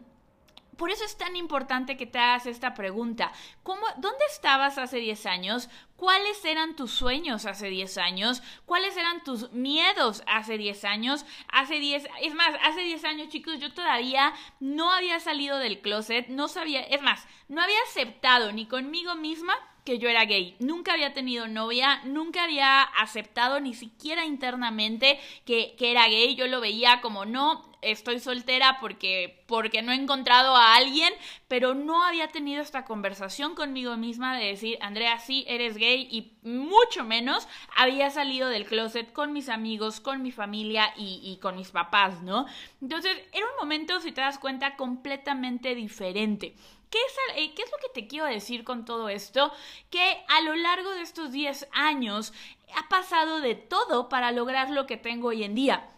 por 0.79 0.93
eso 0.93 1.05
es 1.05 1.19
tan 1.19 1.35
importante 1.37 1.97
que 1.97 2.07
te 2.07 2.19
hagas 2.19 2.47
esta 2.47 2.73
pregunta. 2.73 3.33
¿Cómo, 3.65 3.85
¿Dónde 3.97 4.25
estabas 4.31 4.79
hace 4.79 4.99
10 4.99 5.27
años? 5.27 5.69
¿Cuáles 5.97 6.45
eran 6.45 6.77
tus 6.77 6.93
sueños 6.93 7.47
hace 7.47 7.69
10 7.69 7.99
años? 7.99 8.43
¿Cuáles 8.65 8.97
eran 8.97 9.25
tus 9.25 9.51
miedos 9.51 10.23
hace 10.29 10.57
10 10.57 10.85
años? 10.85 11.27
Hace 11.49 11.81
10, 11.81 12.07
es 12.23 12.35
más, 12.35 12.55
hace 12.63 12.83
10 12.83 13.05
años, 13.05 13.29
chicos, 13.29 13.59
yo 13.59 13.73
todavía 13.75 14.33
no 14.61 14.93
había 14.93 15.19
salido 15.19 15.59
del 15.59 15.81
closet, 15.81 16.29
no 16.29 16.47
sabía, 16.47 16.83
es 16.83 17.03
más, 17.03 17.27
no 17.49 17.61
había 17.61 17.83
aceptado 17.89 18.53
ni 18.53 18.67
conmigo 18.67 19.17
misma 19.17 19.55
que 19.85 19.99
yo 19.99 20.09
era 20.09 20.27
gay. 20.27 20.55
Nunca 20.61 20.93
había 20.93 21.13
tenido 21.13 21.49
novia, 21.49 22.03
nunca 22.05 22.45
había 22.45 22.83
aceptado 22.83 23.59
ni 23.59 23.75
siquiera 23.75 24.25
internamente 24.25 25.19
que, 25.45 25.75
que 25.77 25.91
era 25.91 26.07
gay. 26.07 26.37
Yo 26.37 26.47
lo 26.47 26.61
veía 26.61 27.01
como 27.01 27.25
no, 27.25 27.68
estoy 27.83 28.21
soltera 28.21 28.79
porque, 28.81 29.45
porque 29.47 29.83
no 29.83 29.93
he 29.93 29.95
encontrado 29.95 30.57
a 30.57 30.75
alguien, 30.75 31.13
pero 31.47 31.75
no 31.75 32.05
había 32.05 32.29
tenido 32.29 32.63
esta 32.63 32.85
conversación 32.85 33.55
conmigo 33.55 33.97
misma 33.97 34.37
de 34.37 34.47
decir, 34.47 34.79
Andrea, 34.81 35.19
sí, 35.19 35.45
eres 35.49 35.77
gay 35.77 36.09
y 36.11 36.33
mucho 36.43 37.05
menos 37.05 37.49
había 37.77 38.11
salido 38.11 38.49
del 38.49 38.67
closet 38.67 39.13
con 39.13 39.33
mis 39.33 39.49
amigos, 39.49 40.01
con 40.01 40.23
mi 40.23 40.33
familia 40.33 40.93
y, 40.97 41.39
con 41.41 41.57
mis 41.57 41.71
papás, 41.71 42.23
¿no? 42.23 42.47
Entonces, 42.81 43.17
era 43.33 43.47
un 43.47 43.57
momento, 43.61 44.01
si 44.01 44.13
te 44.13 44.21
das 44.21 44.39
cuenta, 44.39 44.77
completamente 44.77 45.75
diferente. 45.75 46.55
¿Qué 46.91 46.99
es, 46.99 47.37
eh, 47.37 47.53
¿Qué 47.55 47.63
es, 47.63 47.71
lo 47.71 47.79
que 47.79 48.01
te 48.01 48.09
quiero 48.09 48.25
decir 48.25 48.65
con 48.65 48.85
todo 48.85 49.11
esto? 49.11 49.53
Que 49.91 50.25
a 50.29 50.41
lo 50.41 50.55
largo 50.57 50.91
de 50.93 51.03
estos 51.03 51.33
10 51.33 51.69
años 51.73 52.33
ha 52.77 52.89
pasado 52.89 53.41
de 53.41 53.55
todo 53.55 54.09
para 54.09 54.33
lograr 54.33 54.71
lo 54.71 54.87
que 54.87 54.97
tengo 54.97 55.29
hoy 55.29 55.45
en 55.45 55.55
día. 55.55 55.91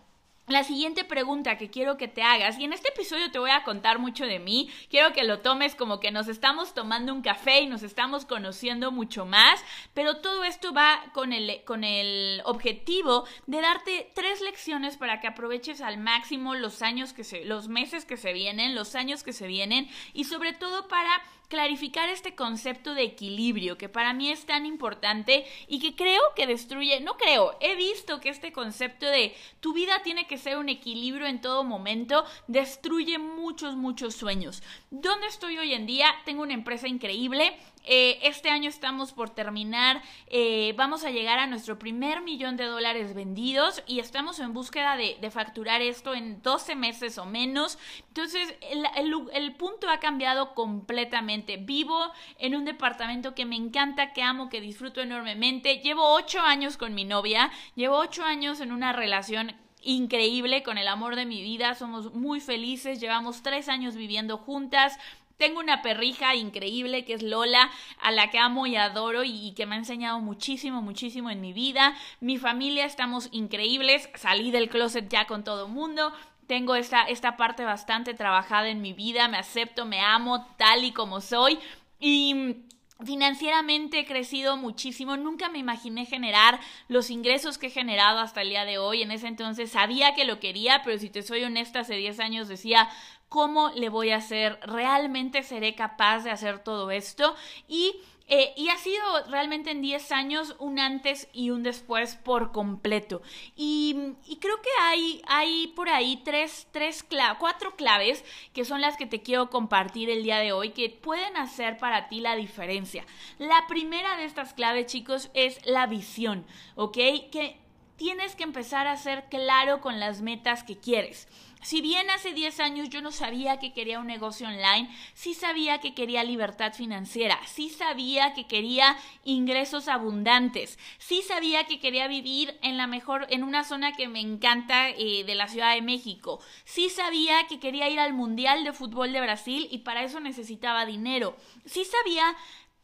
La 0.50 0.64
siguiente 0.64 1.04
pregunta 1.04 1.56
que 1.56 1.70
quiero 1.70 1.96
que 1.96 2.08
te 2.08 2.24
hagas, 2.24 2.58
y 2.58 2.64
en 2.64 2.72
este 2.72 2.88
episodio 2.88 3.30
te 3.30 3.38
voy 3.38 3.52
a 3.52 3.62
contar 3.62 4.00
mucho 4.00 4.26
de 4.26 4.40
mí, 4.40 4.68
quiero 4.90 5.12
que 5.12 5.22
lo 5.22 5.38
tomes 5.38 5.76
como 5.76 6.00
que 6.00 6.10
nos 6.10 6.26
estamos 6.26 6.74
tomando 6.74 7.14
un 7.14 7.22
café 7.22 7.60
y 7.60 7.68
nos 7.68 7.84
estamos 7.84 8.26
conociendo 8.26 8.90
mucho 8.90 9.24
más, 9.26 9.64
pero 9.94 10.16
todo 10.16 10.42
esto 10.42 10.72
va 10.72 11.04
con 11.12 11.32
el, 11.32 11.62
con 11.64 11.84
el 11.84 12.42
objetivo 12.44 13.28
de 13.46 13.60
darte 13.60 14.10
tres 14.12 14.40
lecciones 14.40 14.96
para 14.96 15.20
que 15.20 15.28
aproveches 15.28 15.80
al 15.80 15.98
máximo 15.98 16.56
los 16.56 16.82
años 16.82 17.12
que 17.12 17.22
se, 17.22 17.44
los 17.44 17.68
meses 17.68 18.04
que 18.04 18.16
se 18.16 18.32
vienen, 18.32 18.74
los 18.74 18.96
años 18.96 19.22
que 19.22 19.32
se 19.32 19.46
vienen, 19.46 19.88
y 20.14 20.24
sobre 20.24 20.52
todo 20.52 20.88
para 20.88 21.22
clarificar 21.50 22.08
este 22.08 22.36
concepto 22.36 22.94
de 22.94 23.02
equilibrio 23.02 23.76
que 23.76 23.88
para 23.88 24.14
mí 24.14 24.30
es 24.30 24.46
tan 24.46 24.64
importante 24.66 25.44
y 25.66 25.80
que 25.80 25.96
creo 25.96 26.22
que 26.36 26.46
destruye, 26.46 27.00
no 27.00 27.16
creo, 27.16 27.56
he 27.60 27.74
visto 27.74 28.20
que 28.20 28.28
este 28.28 28.52
concepto 28.52 29.06
de 29.06 29.34
tu 29.58 29.74
vida 29.74 30.00
tiene 30.02 30.28
que 30.28 30.38
ser 30.40 30.58
un 30.58 30.68
equilibrio 30.68 31.26
en 31.26 31.40
todo 31.40 31.62
momento 31.62 32.24
destruye 32.48 33.18
muchos, 33.18 33.76
muchos 33.76 34.14
sueños. 34.16 34.62
¿Dónde 34.90 35.28
estoy 35.28 35.58
hoy 35.58 35.74
en 35.74 35.86
día? 35.86 36.08
Tengo 36.24 36.42
una 36.42 36.54
empresa 36.54 36.88
increíble. 36.88 37.56
Eh, 37.84 38.18
este 38.22 38.50
año 38.50 38.68
estamos 38.68 39.12
por 39.12 39.30
terminar, 39.30 40.02
eh, 40.26 40.74
vamos 40.76 41.02
a 41.04 41.10
llegar 41.10 41.38
a 41.38 41.46
nuestro 41.46 41.78
primer 41.78 42.20
millón 42.20 42.58
de 42.58 42.66
dólares 42.66 43.14
vendidos 43.14 43.82
y 43.86 44.00
estamos 44.00 44.38
en 44.38 44.52
búsqueda 44.52 44.96
de, 44.96 45.30
facturar 45.30 45.80
esto 45.80 46.14
en 46.14 46.42
12 46.42 46.74
meses 46.74 47.16
o 47.16 47.24
menos. 47.24 47.78
Entonces, 48.08 48.54
el, 48.60 48.84
el, 49.32 49.54
punto 49.54 49.88
ha 49.88 50.00
cambiado 50.00 50.54
completamente. 50.54 51.56
Vivo 51.56 52.12
en 52.38 52.54
un 52.54 52.64
departamento 52.64 53.34
que 53.34 53.46
me 53.46 53.56
encanta, 53.56 54.12
que 54.12 54.22
amo, 54.22 54.50
que 54.50 54.60
disfruto 54.60 55.00
enormemente. 55.00 55.76
Llevo 55.76 56.12
8 56.14 56.40
años 56.40 56.76
con 56.76 56.94
mi 56.94 57.04
novia, 57.04 57.50
llevo 57.76 57.96
8 57.96 58.24
años 58.24 58.60
en 58.60 58.72
una 58.72 58.92
relación 58.92 59.54
increíble 59.82 60.62
con 60.62 60.78
el 60.78 60.88
amor 60.88 61.16
de 61.16 61.26
mi 61.26 61.42
vida, 61.42 61.74
somos 61.74 62.14
muy 62.14 62.40
felices, 62.40 63.00
llevamos 63.00 63.42
tres 63.42 63.68
años 63.68 63.96
viviendo 63.96 64.38
juntas, 64.38 64.98
tengo 65.40 65.58
una 65.58 65.80
perrija 65.80 66.34
increíble 66.34 67.06
que 67.06 67.14
es 67.14 67.22
Lola, 67.22 67.70
a 68.02 68.12
la 68.12 68.28
que 68.28 68.38
amo 68.38 68.66
y 68.66 68.76
adoro 68.76 69.24
y, 69.24 69.52
que 69.52 69.64
me 69.64 69.74
ha 69.74 69.78
enseñado 69.78 70.20
muchísimo, 70.20 70.82
muchísimo 70.82 71.30
en 71.30 71.40
mi 71.40 71.54
vida. 71.54 71.94
Mi 72.20 72.36
familia 72.36 72.84
estamos 72.84 73.30
increíbles, 73.32 74.10
salí 74.16 74.50
del 74.50 74.68
closet 74.68 75.08
ya 75.08 75.26
con 75.26 75.42
todo 75.42 75.66
mundo. 75.66 76.12
Tengo 76.46 76.74
esta, 76.74 77.04
esta 77.04 77.38
parte 77.38 77.64
bastante 77.64 78.12
trabajada 78.12 78.68
en 78.68 78.82
mi 78.82 78.92
vida, 78.92 79.28
me 79.28 79.38
acepto, 79.38 79.86
me 79.86 80.00
amo 80.00 80.46
tal 80.58 80.84
y 80.84 80.92
como 80.92 81.22
soy. 81.22 81.58
Y 81.98 82.56
Financieramente 83.04 84.00
he 84.00 84.06
crecido 84.06 84.56
muchísimo, 84.56 85.16
nunca 85.16 85.48
me 85.48 85.58
imaginé 85.58 86.06
generar 86.06 86.60
los 86.88 87.10
ingresos 87.10 87.56
que 87.56 87.68
he 87.68 87.70
generado 87.70 88.18
hasta 88.18 88.42
el 88.42 88.50
día 88.50 88.64
de 88.64 88.78
hoy. 88.78 89.02
En 89.02 89.10
ese 89.10 89.26
entonces 89.26 89.70
sabía 89.70 90.14
que 90.14 90.24
lo 90.24 90.38
quería, 90.38 90.82
pero 90.84 90.98
si 90.98 91.08
te 91.08 91.22
soy 91.22 91.44
honesta, 91.44 91.80
hace 91.80 91.94
10 91.96 92.20
años 92.20 92.48
decía, 92.48 92.90
¿cómo 93.28 93.70
le 93.70 93.88
voy 93.88 94.10
a 94.10 94.16
hacer? 94.16 94.58
¿Realmente 94.62 95.42
seré 95.42 95.74
capaz 95.74 96.24
de 96.24 96.30
hacer 96.30 96.58
todo 96.58 96.90
esto? 96.90 97.34
Y 97.68 97.94
eh, 98.32 98.52
y 98.56 98.68
ha 98.68 98.76
sido 98.76 99.02
realmente 99.28 99.72
en 99.72 99.82
10 99.82 100.12
años 100.12 100.54
un 100.60 100.78
antes 100.78 101.28
y 101.32 101.50
un 101.50 101.64
después 101.64 102.14
por 102.14 102.52
completo. 102.52 103.22
Y, 103.56 104.14
creo 104.40 104.62
que 104.62 104.70
hay, 104.82 105.20
hay 105.26 105.66
por 105.74 105.88
ahí 105.88 106.22
tres, 106.24 106.68
tres 106.70 107.04
cuatro 107.40 107.74
claves 107.74 108.24
que 108.54 108.64
son 108.64 108.80
las 108.80 108.96
que 108.96 109.06
te 109.06 109.20
quiero 109.20 109.50
compartir 109.50 110.08
el 110.10 110.22
día 110.22 110.38
de 110.38 110.52
hoy 110.52 110.70
que 110.70 110.90
pueden 110.90 111.36
hacer 111.36 111.76
para 111.76 112.08
ti 112.08 112.20
la 112.20 112.36
diferencia. 112.36 113.04
La 113.38 113.66
primera 113.66 114.16
de 114.16 114.26
estas 114.26 114.54
claves, 114.54 114.86
chicos, 114.86 115.30
es 115.34 115.58
la 115.66 115.88
visión, 115.88 116.46
¿ok? 116.76 116.94
Que 117.32 117.56
tienes 117.96 118.36
que 118.36 118.44
empezar 118.44 118.86
a 118.86 118.96
ser 118.96 119.24
claro 119.24 119.80
con 119.80 119.98
las 119.98 120.22
metas 120.22 120.62
que 120.62 120.78
quieres. 120.78 121.26
Si 121.62 121.82
bien 121.82 122.08
hace 122.08 122.32
10 122.32 122.58
años 122.60 122.88
yo 122.88 123.02
no 123.02 123.12
sabía 123.12 123.58
que 123.58 123.74
quería 123.74 124.00
un 124.00 124.06
negocio 124.06 124.48
online, 124.48 124.90
sí 125.12 125.34
sabía 125.34 125.78
que 125.78 125.94
quería 125.94 126.24
libertad 126.24 126.72
financiera, 126.72 127.38
sí 127.46 127.68
sabía 127.68 128.32
que 128.32 128.46
quería 128.46 128.96
ingresos 129.24 129.88
abundantes, 129.88 130.78
sí 130.98 131.20
sabía 131.20 131.64
que 131.64 131.78
quería 131.78 132.08
vivir 132.08 132.58
en 132.62 132.78
la 132.78 132.86
mejor, 132.86 133.26
en 133.28 133.44
una 133.44 133.64
zona 133.64 133.92
que 133.92 134.08
me 134.08 134.20
encanta 134.20 134.88
eh, 134.88 135.22
de 135.24 135.34
la 135.34 135.48
Ciudad 135.48 135.74
de 135.74 135.82
México, 135.82 136.40
sí 136.64 136.88
sabía 136.88 137.46
que 137.46 137.60
quería 137.60 137.90
ir 137.90 138.00
al 138.00 138.14
Mundial 138.14 138.64
de 138.64 138.72
Fútbol 138.72 139.12
de 139.12 139.20
Brasil 139.20 139.68
y 139.70 139.78
para 139.78 140.02
eso 140.02 140.18
necesitaba 140.18 140.86
dinero, 140.86 141.36
sí 141.66 141.84
sabía 141.84 142.34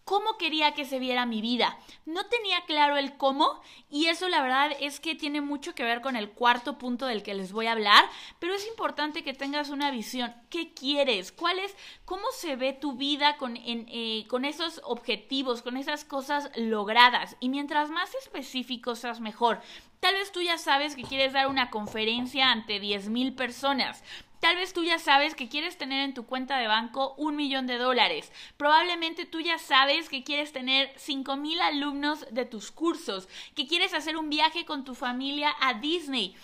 cómo 0.06 0.38
quería 0.38 0.72
que 0.72 0.84
se 0.84 1.00
viera 1.00 1.26
mi 1.26 1.42
vida. 1.42 1.76
No 2.06 2.26
tenía 2.26 2.60
claro 2.64 2.96
el 2.96 3.16
cómo 3.16 3.60
y 3.90 4.06
eso 4.06 4.28
la 4.28 4.40
verdad 4.40 4.70
es 4.80 5.00
que 5.00 5.16
tiene 5.16 5.40
mucho 5.40 5.74
que 5.74 5.82
ver 5.82 6.00
con 6.00 6.14
el 6.14 6.30
cuarto 6.30 6.78
punto 6.78 7.06
del 7.06 7.24
que 7.24 7.34
les 7.34 7.50
voy 7.52 7.66
a 7.66 7.72
hablar, 7.72 8.04
pero 8.38 8.54
es 8.54 8.66
importante 8.68 9.24
que 9.24 9.34
tengas 9.34 9.68
una 9.68 9.90
visión. 9.90 10.32
¿Qué 10.48 10.72
quieres? 10.72 11.32
¿Cuál 11.32 11.58
es? 11.58 11.74
¿Cómo 12.04 12.22
se 12.30 12.54
ve 12.54 12.72
tu 12.72 12.92
vida 12.92 13.36
con, 13.36 13.56
eh, 13.56 14.24
con 14.28 14.44
esos 14.44 14.80
objetivos, 14.84 15.60
con 15.62 15.76
esas 15.76 16.04
cosas 16.04 16.50
logradas? 16.54 17.36
Y 17.40 17.48
mientras 17.48 17.90
más 17.90 18.14
específico 18.14 18.94
seas 18.94 19.18
mejor. 19.18 19.60
Tal 20.00 20.14
vez 20.14 20.30
tú 20.32 20.40
ya 20.40 20.58
sabes 20.58 20.94
que 20.94 21.02
quieres 21.02 21.32
dar 21.32 21.48
una 21.48 21.70
conferencia 21.70 22.50
ante 22.52 22.80
10.000 22.80 23.34
personas, 23.34 24.02
Tal 24.40 24.56
vez 24.56 24.72
tú 24.72 24.84
ya 24.84 24.98
sabes 24.98 25.34
que 25.34 25.48
quieres 25.48 25.78
tener 25.78 26.04
en 26.04 26.14
tu 26.14 26.26
cuenta 26.26 26.58
de 26.58 26.68
banco 26.68 27.14
un 27.16 27.36
millón 27.36 27.66
de 27.66 27.78
dólares. 27.78 28.30
Probablemente 28.56 29.24
tú 29.24 29.40
ya 29.40 29.58
sabes 29.58 30.08
que 30.08 30.24
quieres 30.24 30.52
tener 30.52 30.92
cinco 30.96 31.36
mil 31.36 31.60
alumnos 31.60 32.26
de 32.30 32.44
tus 32.44 32.70
cursos, 32.70 33.28
que 33.54 33.66
quieres 33.66 33.94
hacer 33.94 34.16
un 34.16 34.28
viaje 34.28 34.66
con 34.66 34.84
tu 34.84 34.94
familia 34.94 35.54
a 35.60 35.74
Disney. 35.74 36.36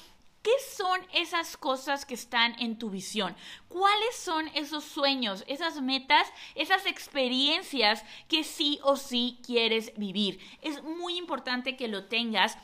¿Qué 0.43 0.51
son 0.75 1.01
esas 1.13 1.57
cosas 1.57 2.05
que 2.05 2.15
están 2.15 2.57
en 2.59 2.77
tu 2.77 2.91
visión? 2.91 3.37
¿Cuáles 3.69 4.17
son 4.17 4.49
esos 4.55 4.83
sueños, 4.83 5.45
esas 5.47 5.81
metas, 5.81 6.33
esas 6.57 6.87
experiencias 6.87 8.05
que 8.27 8.43
sí 8.43 8.81
o 8.83 8.97
sí 8.97 9.39
quieres 9.47 9.93
vivir? 9.97 10.41
Es 10.61 10.83
muy 10.83 11.17
importante 11.17 11.77
que 11.77 11.87
lo 11.87 12.07
tengas 12.07 12.59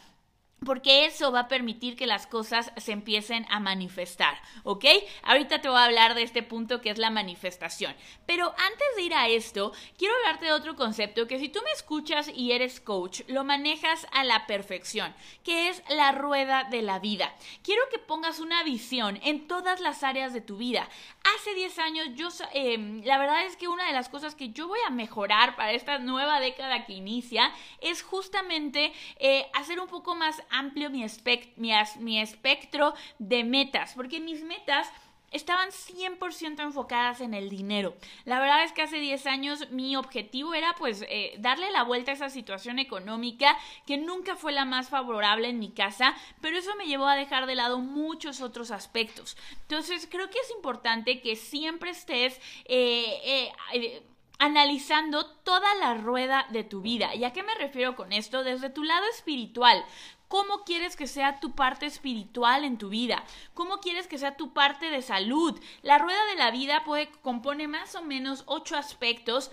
porque 0.65 1.07
eso 1.07 1.31
va 1.33 1.41
a 1.41 1.49
permitir 1.49 1.97
que 1.97 2.07
las 2.07 2.27
cosas 2.27 2.73
se 2.77 2.93
empiecen 2.93 3.47
a 3.51 3.61
manifestar, 3.61 4.41
¿ok? 4.65 4.85
Ahorita 5.23 5.61
te 5.61 5.69
voy 5.69 5.79
a 5.79 5.85
hablar 5.85 6.15
de 6.15 6.23
este 6.23 6.43
punto 6.43 6.81
que 6.81 6.91
es 6.91 6.99
la 6.99 7.11
manifestación. 7.11 7.95
Pero 8.27 8.55
antes 8.59 8.87
de 8.97 9.03
ir 9.03 9.15
a 9.15 9.29
esto, 9.29 9.73
quiero 9.97 10.15
hablarte 10.17 10.47
de 10.47 10.53
otro 10.53 10.77
concepto 10.77 11.27
que 11.27 11.39
si 11.39 11.49
tú 11.49 11.61
me 11.65 11.71
escuchas 11.71 12.29
y 12.35 12.53
eres 12.53 12.81
coach, 12.81 13.23
lo 13.29 13.45
manejas 13.45 14.07
a 14.13 14.25
la 14.25 14.47
perfección, 14.47 15.15
que 15.45 15.69
es 15.69 15.83
la 15.89 16.13
rueda 16.13 16.65
de 16.65 16.83
la 16.83 16.99
vida. 16.99 17.35
Quiero 17.63 17.83
que 17.91 17.99
pongas 17.99 18.41
una 18.41 18.63
visión 18.65 19.21
en 19.23 19.47
todas 19.47 19.81
las 19.81 20.03
áreas 20.03 20.33
de 20.33 20.41
tu 20.41 20.57
vida. 20.57 20.89
Hace 21.37 21.55
10 21.55 21.79
años, 21.79 22.07
yo, 22.15 22.29
em, 22.53 23.03
la 23.05 23.19
verdad 23.19 23.45
es 23.45 23.57
que 23.57 23.69
una 23.69 23.87
de 23.87 23.93
las 23.93 24.09
cosas 24.09 24.35
que 24.35 24.51
yo 24.51 24.67
voy 24.67 24.81
a 24.87 24.91
mejorar 24.91 25.57
para 25.57 25.73
esta 25.73 25.99
nueva 25.99 26.41
década 26.41 26.85
que 26.85 26.95
inicia 26.95 27.53
es 27.81 28.03
justamente 28.03 28.93
eh, 29.19 29.47
hacer 29.55 29.79
un 29.81 29.89
poco 29.89 30.15
más 30.15 30.43
amplio 30.51 30.91
mi, 30.91 31.05
mi, 31.57 32.21
espectro 32.21 32.95
de 33.19 33.45
metas, 33.45 33.95
porque 33.95 34.21
mis 34.21 34.43
metas 34.43 34.91
estaban 35.31 35.69
100% 35.69 36.63
enfocadas 36.63 37.21
en 37.21 37.35
el 37.35 37.51
dinero. 37.51 37.95
La 38.25 38.41
verdad 38.41 38.65
es 38.65 38.73
que 38.73 38.83
hace 38.83 38.99
10 38.99 39.27
años 39.27 39.71
mi 39.71 39.95
objetivo 39.97 40.55
era 40.55 40.75
pues 40.79 41.05
eh, 41.09 41.35
darle 41.39 41.71
la 41.71 41.83
vuelta 41.85 42.13
a 42.13 42.15
esa 42.15 42.31
situación 42.31 42.79
económica 42.79 43.57
que 43.87 43.99
nunca 43.99 44.37
fue 44.37 44.53
la 44.53 44.65
más 44.65 44.89
favorable 44.89 45.49
en 45.49 45.59
mi 45.59 45.71
casa, 45.71 46.15
pero 46.41 46.57
eso 46.57 46.75
me 46.77 46.87
llevó 46.87 47.07
a 47.07 47.17
dejar 47.17 47.47
de 47.47 47.57
lado 47.57 47.79
muchos 47.79 48.41
otros 48.41 48.71
aspectos. 48.71 49.37
Entonces 49.63 50.09
creo 50.11 50.31
que 50.31 50.39
es 50.39 50.51
importante 50.51 51.21
que 51.21 51.37
siempre 51.37 51.91
estés... 51.91 52.41
Eh, 52.65 53.53
eh, 53.73 54.03
analizando 54.39 55.27
toda 55.27 55.75
la 55.77 55.95
rueda 55.95 56.47
de 56.51 56.65
tu 56.65 56.81
vida. 56.81 57.15
¿Y 57.15 57.25
a 57.25 57.33
qué 57.33 57.43
me 57.43 57.55
refiero 57.57 57.97
con 57.97 58.13
esto? 58.13 58.45
Desde 58.45 58.71
tu 58.71 58.85
lado 58.85 59.05
espiritual. 59.13 59.85
¿Cómo 60.29 60.65
quieres 60.65 60.95
que 60.95 61.07
sea 61.07 61.41
tu 61.41 61.53
parte 61.53 61.87
espiritual 61.87 62.65
en 62.65 62.77
tu 62.77 62.91
vida? 62.91 63.25
¿Cómo 63.55 63.81
quieres 63.81 64.07
que 64.07 64.19
sea 64.19 64.37
tu 64.37 64.53
parte 64.53 64.91
de 64.91 65.01
salud? 65.01 65.59
La 65.83 65.99
rueda 65.99 66.23
de 66.27 66.37
la 66.37 66.51
vida 66.51 66.85
puede, 66.85 67.09
compone 67.23 67.67
más 67.67 67.95
o 67.95 68.03
menos 68.03 68.43
ocho 68.47 68.77
aspectos 68.77 69.51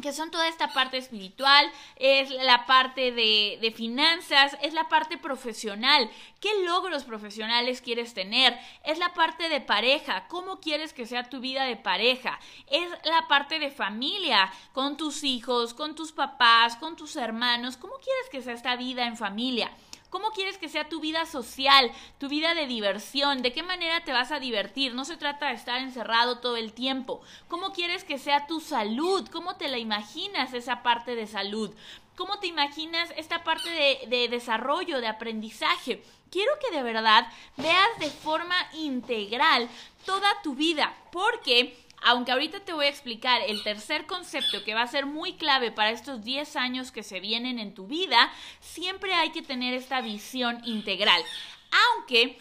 que 0.00 0.12
son 0.12 0.30
toda 0.30 0.46
esta 0.46 0.72
parte 0.72 0.96
espiritual, 0.96 1.68
es 1.96 2.30
la 2.30 2.66
parte 2.66 3.10
de, 3.10 3.58
de, 3.60 3.72
finanzas, 3.72 4.56
es 4.62 4.72
la 4.72 4.88
parte 4.88 5.18
profesional. 5.18 6.08
¿Qué 6.40 6.50
logros 6.64 7.02
profesionales 7.02 7.80
quieres 7.80 8.14
tener? 8.14 8.56
Es 8.84 8.98
la 8.98 9.12
parte 9.12 9.48
de 9.48 9.60
pareja. 9.60 10.28
¿Cómo 10.28 10.60
quieres 10.60 10.92
que 10.92 11.04
sea 11.04 11.28
tu 11.28 11.40
vida 11.40 11.64
de 11.64 11.74
pareja? 11.74 12.38
Es 12.68 12.88
la 13.04 13.26
parte 13.26 13.58
de 13.58 13.72
familia, 13.72 14.52
con 14.72 14.96
tus 14.96 15.24
hijos, 15.24 15.74
con 15.74 15.96
tus 15.96 16.12
papás, 16.12 16.76
con 16.76 16.94
tus 16.94 17.16
hermanos. 17.16 17.76
¿Cómo 17.76 17.94
quieres 17.94 18.28
que 18.30 18.40
sea 18.40 18.54
esta 18.54 18.76
vida 18.76 19.04
en 19.04 19.16
familia? 19.16 19.68
¿Cómo 20.10 20.30
quieres 20.30 20.56
que 20.56 20.68
sea 20.68 20.88
tu 20.88 21.00
vida 21.00 21.26
social, 21.26 21.92
tu 22.18 22.28
vida 22.28 22.54
de 22.54 22.66
diversión? 22.66 23.42
¿De 23.42 23.52
qué 23.52 23.62
manera 23.62 24.04
te 24.04 24.12
vas 24.12 24.32
a 24.32 24.40
divertir? 24.40 24.94
No 24.94 25.04
se 25.04 25.16
trata 25.18 25.48
de 25.48 25.54
estar 25.54 25.80
encerrado 25.80 26.38
todo 26.38 26.56
el 26.56 26.72
tiempo. 26.72 27.20
¿Cómo 27.48 27.72
quieres 27.72 28.04
que 28.04 28.18
sea 28.18 28.46
tu 28.46 28.60
salud? 28.60 29.28
¿Cómo 29.30 29.56
te 29.56 29.68
la 29.68 29.78
imaginas 29.78 30.54
esa 30.54 30.82
parte 30.82 31.14
de 31.14 31.26
salud? 31.26 31.70
¿Cómo 32.16 32.38
te 32.38 32.46
imaginas 32.46 33.12
esta 33.16 33.44
parte 33.44 33.68
de, 33.70 34.06
de 34.08 34.28
desarrollo, 34.28 35.00
de 35.00 35.08
aprendizaje? 35.08 36.02
Quiero 36.30 36.52
que 36.58 36.74
de 36.74 36.82
verdad 36.82 37.30
veas 37.56 37.98
de 37.98 38.10
forma 38.10 38.56
integral 38.74 39.68
toda 40.04 40.40
tu 40.42 40.54
vida, 40.54 40.94
porque 41.12 41.76
aunque 42.02 42.32
ahorita 42.32 42.60
te 42.60 42.72
voy 42.72 42.86
a 42.86 42.90
explicar 42.90 43.42
el 43.46 43.62
tercer 43.62 44.06
concepto 44.06 44.64
que 44.64 44.74
va 44.74 44.82
a 44.82 44.86
ser 44.86 45.06
muy 45.06 45.34
clave 45.34 45.70
para 45.70 45.90
estos 45.90 46.24
10 46.24 46.56
años 46.56 46.92
que 46.92 47.02
se 47.02 47.20
vienen 47.20 47.58
en 47.58 47.74
tu 47.74 47.86
vida, 47.86 48.32
siempre 48.60 49.14
hay 49.14 49.30
que 49.30 49.42
tener 49.42 49.74
esta 49.74 50.00
visión 50.00 50.60
integral. 50.64 51.22
Aunque 51.94 52.38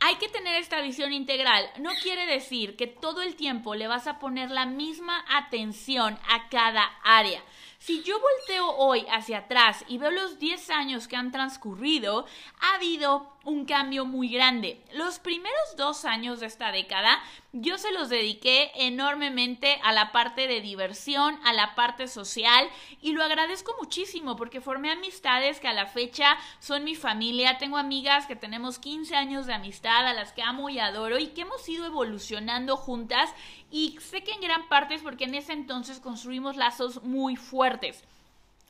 hay 0.00 0.16
que 0.16 0.28
tener 0.28 0.56
esta 0.56 0.82
visión 0.82 1.14
integral. 1.14 1.66
No 1.78 1.90
quiere 2.02 2.26
decir 2.26 2.76
que 2.76 2.86
todo 2.86 3.22
el 3.22 3.36
tiempo 3.36 3.74
le 3.74 3.86
vas 3.86 4.06
a 4.06 4.18
poner 4.18 4.50
la 4.50 4.66
misma 4.66 5.24
atención 5.30 6.18
a 6.28 6.48
cada 6.50 6.84
área. 7.02 7.42
Si 7.78 8.02
yo 8.02 8.18
volteo 8.20 8.68
hoy 8.76 9.06
hacia 9.10 9.38
atrás 9.38 9.84
y 9.88 9.98
veo 9.98 10.10
los 10.10 10.38
10 10.38 10.70
años 10.70 11.08
que 11.08 11.16
han 11.16 11.32
transcurrido, 11.32 12.26
ha 12.60 12.74
habido 12.74 13.33
un 13.44 13.64
cambio 13.64 14.04
muy 14.04 14.28
grande. 14.28 14.80
Los 14.92 15.18
primeros 15.18 15.76
dos 15.76 16.04
años 16.04 16.40
de 16.40 16.46
esta 16.46 16.72
década 16.72 17.20
yo 17.52 17.78
se 17.78 17.92
los 17.92 18.08
dediqué 18.08 18.72
enormemente 18.74 19.78
a 19.84 19.92
la 19.92 20.10
parte 20.10 20.48
de 20.48 20.60
diversión, 20.60 21.38
a 21.44 21.52
la 21.52 21.74
parte 21.74 22.08
social 22.08 22.68
y 23.00 23.12
lo 23.12 23.22
agradezco 23.22 23.74
muchísimo 23.80 24.34
porque 24.34 24.60
formé 24.60 24.90
amistades 24.90 25.60
que 25.60 25.68
a 25.68 25.72
la 25.72 25.86
fecha 25.86 26.36
son 26.58 26.84
mi 26.84 26.94
familia. 26.94 27.58
Tengo 27.58 27.76
amigas 27.76 28.26
que 28.26 28.34
tenemos 28.34 28.78
15 28.78 29.14
años 29.14 29.46
de 29.46 29.54
amistad, 29.54 30.06
a 30.06 30.14
las 30.14 30.32
que 30.32 30.42
amo 30.42 30.68
y 30.68 30.78
adoro 30.78 31.18
y 31.18 31.28
que 31.28 31.42
hemos 31.42 31.68
ido 31.68 31.86
evolucionando 31.86 32.76
juntas 32.76 33.32
y 33.70 33.98
sé 34.00 34.24
que 34.24 34.32
en 34.32 34.40
gran 34.40 34.68
parte 34.68 34.94
es 34.94 35.02
porque 35.02 35.24
en 35.24 35.34
ese 35.34 35.52
entonces 35.52 36.00
construimos 36.00 36.56
lazos 36.56 37.02
muy 37.02 37.36
fuertes. 37.36 38.04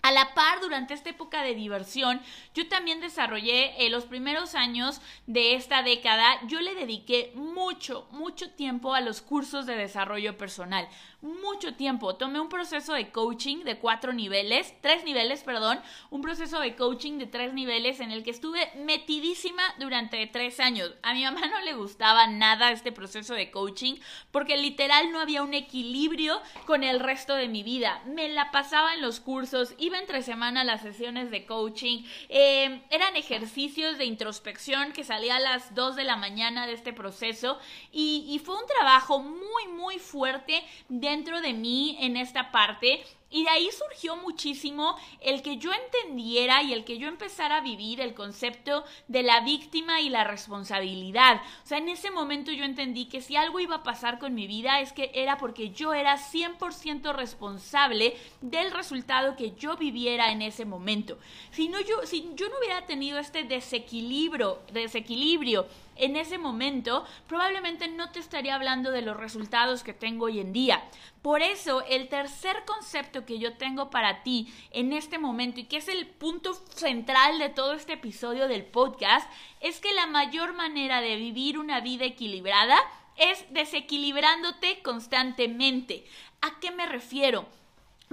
A 0.04 0.12
la 0.12 0.34
par, 0.34 0.60
durante 0.60 0.92
esta 0.92 1.08
época 1.08 1.42
de 1.42 1.54
diversión, 1.54 2.20
yo 2.54 2.68
también 2.68 3.00
desarrollé 3.00 3.72
eh, 3.78 3.88
los 3.88 4.04
primeros 4.04 4.54
años 4.54 5.00
de 5.26 5.54
esta 5.54 5.82
década, 5.82 6.26
yo 6.46 6.60
le 6.60 6.74
dediqué 6.74 7.32
mucho, 7.34 8.06
mucho 8.10 8.50
tiempo 8.50 8.92
a 8.92 9.00
los 9.00 9.22
cursos 9.22 9.64
de 9.64 9.76
desarrollo 9.76 10.36
personal 10.36 10.86
mucho 11.24 11.74
tiempo. 11.74 12.16
Tomé 12.16 12.38
un 12.38 12.48
proceso 12.48 12.92
de 12.92 13.10
coaching 13.10 13.64
de 13.64 13.78
cuatro 13.78 14.12
niveles, 14.12 14.74
tres 14.82 15.04
niveles, 15.04 15.42
perdón, 15.42 15.80
un 16.10 16.20
proceso 16.20 16.60
de 16.60 16.76
coaching 16.76 17.18
de 17.18 17.26
tres 17.26 17.54
niveles 17.54 18.00
en 18.00 18.12
el 18.12 18.22
que 18.22 18.30
estuve 18.30 18.70
metidísima 18.76 19.62
durante 19.78 20.26
tres 20.26 20.60
años. 20.60 20.92
A 21.02 21.14
mi 21.14 21.24
mamá 21.24 21.46
no 21.46 21.60
le 21.62 21.74
gustaba 21.74 22.26
nada 22.26 22.70
este 22.70 22.92
proceso 22.92 23.34
de 23.34 23.50
coaching 23.50 23.94
porque 24.30 24.56
literal 24.56 25.10
no 25.10 25.20
había 25.20 25.42
un 25.42 25.54
equilibrio 25.54 26.40
con 26.66 26.84
el 26.84 27.00
resto 27.00 27.34
de 27.34 27.48
mi 27.48 27.62
vida. 27.62 28.02
Me 28.06 28.28
la 28.28 28.50
pasaba 28.50 28.94
en 28.94 29.00
los 29.00 29.20
cursos, 29.20 29.74
iba 29.78 29.93
entre 29.98 30.22
semana 30.22 30.64
las 30.64 30.82
sesiones 30.82 31.30
de 31.30 31.46
coaching, 31.46 32.04
eh, 32.28 32.82
eran 32.90 33.16
ejercicios 33.16 33.96
de 33.96 34.04
introspección 34.04 34.92
que 34.92 35.04
salía 35.04 35.36
a 35.36 35.40
las 35.40 35.74
dos 35.74 35.96
de 35.96 36.04
la 36.04 36.16
mañana 36.16 36.66
de 36.66 36.74
este 36.74 36.92
proceso 36.92 37.58
y, 37.92 38.26
y 38.28 38.38
fue 38.40 38.56
un 38.56 38.66
trabajo 38.66 39.20
muy, 39.20 39.68
muy 39.74 39.98
fuerte 39.98 40.62
de 40.88 41.04
dentro 41.14 41.40
de 41.40 41.52
mí 41.52 41.96
en 42.00 42.16
esta 42.16 42.50
parte 42.50 43.04
y 43.34 43.42
de 43.42 43.50
ahí 43.50 43.68
surgió 43.72 44.16
muchísimo 44.16 44.96
el 45.20 45.42
que 45.42 45.56
yo 45.56 45.72
entendiera 45.72 46.62
y 46.62 46.72
el 46.72 46.84
que 46.84 46.98
yo 46.98 47.08
empezara 47.08 47.56
a 47.56 47.60
vivir 47.60 48.00
el 48.00 48.14
concepto 48.14 48.84
de 49.08 49.24
la 49.24 49.40
víctima 49.40 50.00
y 50.00 50.08
la 50.08 50.22
responsabilidad. 50.22 51.42
O 51.64 51.66
sea, 51.66 51.78
en 51.78 51.88
ese 51.88 52.12
momento 52.12 52.52
yo 52.52 52.64
entendí 52.64 53.06
que 53.06 53.20
si 53.20 53.34
algo 53.34 53.58
iba 53.58 53.74
a 53.74 53.82
pasar 53.82 54.20
con 54.20 54.34
mi 54.34 54.46
vida 54.46 54.80
es 54.80 54.92
que 54.92 55.10
era 55.14 55.36
porque 55.36 55.70
yo 55.70 55.94
era 55.94 56.16
100% 56.16 57.12
responsable 57.12 58.16
del 58.40 58.70
resultado 58.70 59.34
que 59.34 59.50
yo 59.56 59.76
viviera 59.76 60.30
en 60.30 60.40
ese 60.40 60.64
momento. 60.64 61.18
Si, 61.50 61.68
no, 61.68 61.80
yo, 61.80 62.06
si 62.06 62.30
yo 62.36 62.48
no 62.48 62.58
hubiera 62.60 62.86
tenido 62.86 63.18
este 63.18 63.42
desequilibrio, 63.42 64.60
desequilibrio 64.72 65.66
en 65.96 66.16
ese 66.16 66.38
momento, 66.38 67.04
probablemente 67.26 67.88
no 67.88 68.10
te 68.10 68.20
estaría 68.20 68.54
hablando 68.54 68.90
de 68.90 69.02
los 69.02 69.16
resultados 69.16 69.82
que 69.82 69.92
tengo 69.92 70.26
hoy 70.26 70.40
en 70.40 70.52
día. 70.52 70.84
Por 71.22 71.42
eso, 71.42 71.82
el 71.88 72.08
tercer 72.08 72.64
concepto 72.66 73.24
que 73.24 73.38
yo 73.38 73.56
tengo 73.56 73.90
para 73.90 74.22
ti 74.22 74.52
en 74.70 74.92
este 74.92 75.18
momento 75.18 75.60
y 75.60 75.64
que 75.64 75.78
es 75.78 75.88
el 75.88 76.06
punto 76.06 76.54
central 76.54 77.38
de 77.38 77.48
todo 77.48 77.72
este 77.72 77.94
episodio 77.94 78.48
del 78.48 78.64
podcast 78.64 79.30
es 79.60 79.80
que 79.80 79.94
la 79.94 80.06
mayor 80.06 80.52
manera 80.52 81.00
de 81.00 81.16
vivir 81.16 81.58
una 81.58 81.80
vida 81.80 82.04
equilibrada 82.04 82.76
es 83.16 83.44
desequilibrándote 83.52 84.82
constantemente. 84.82 86.04
¿A 86.40 86.58
qué 86.60 86.70
me 86.70 86.86
refiero? 86.86 87.46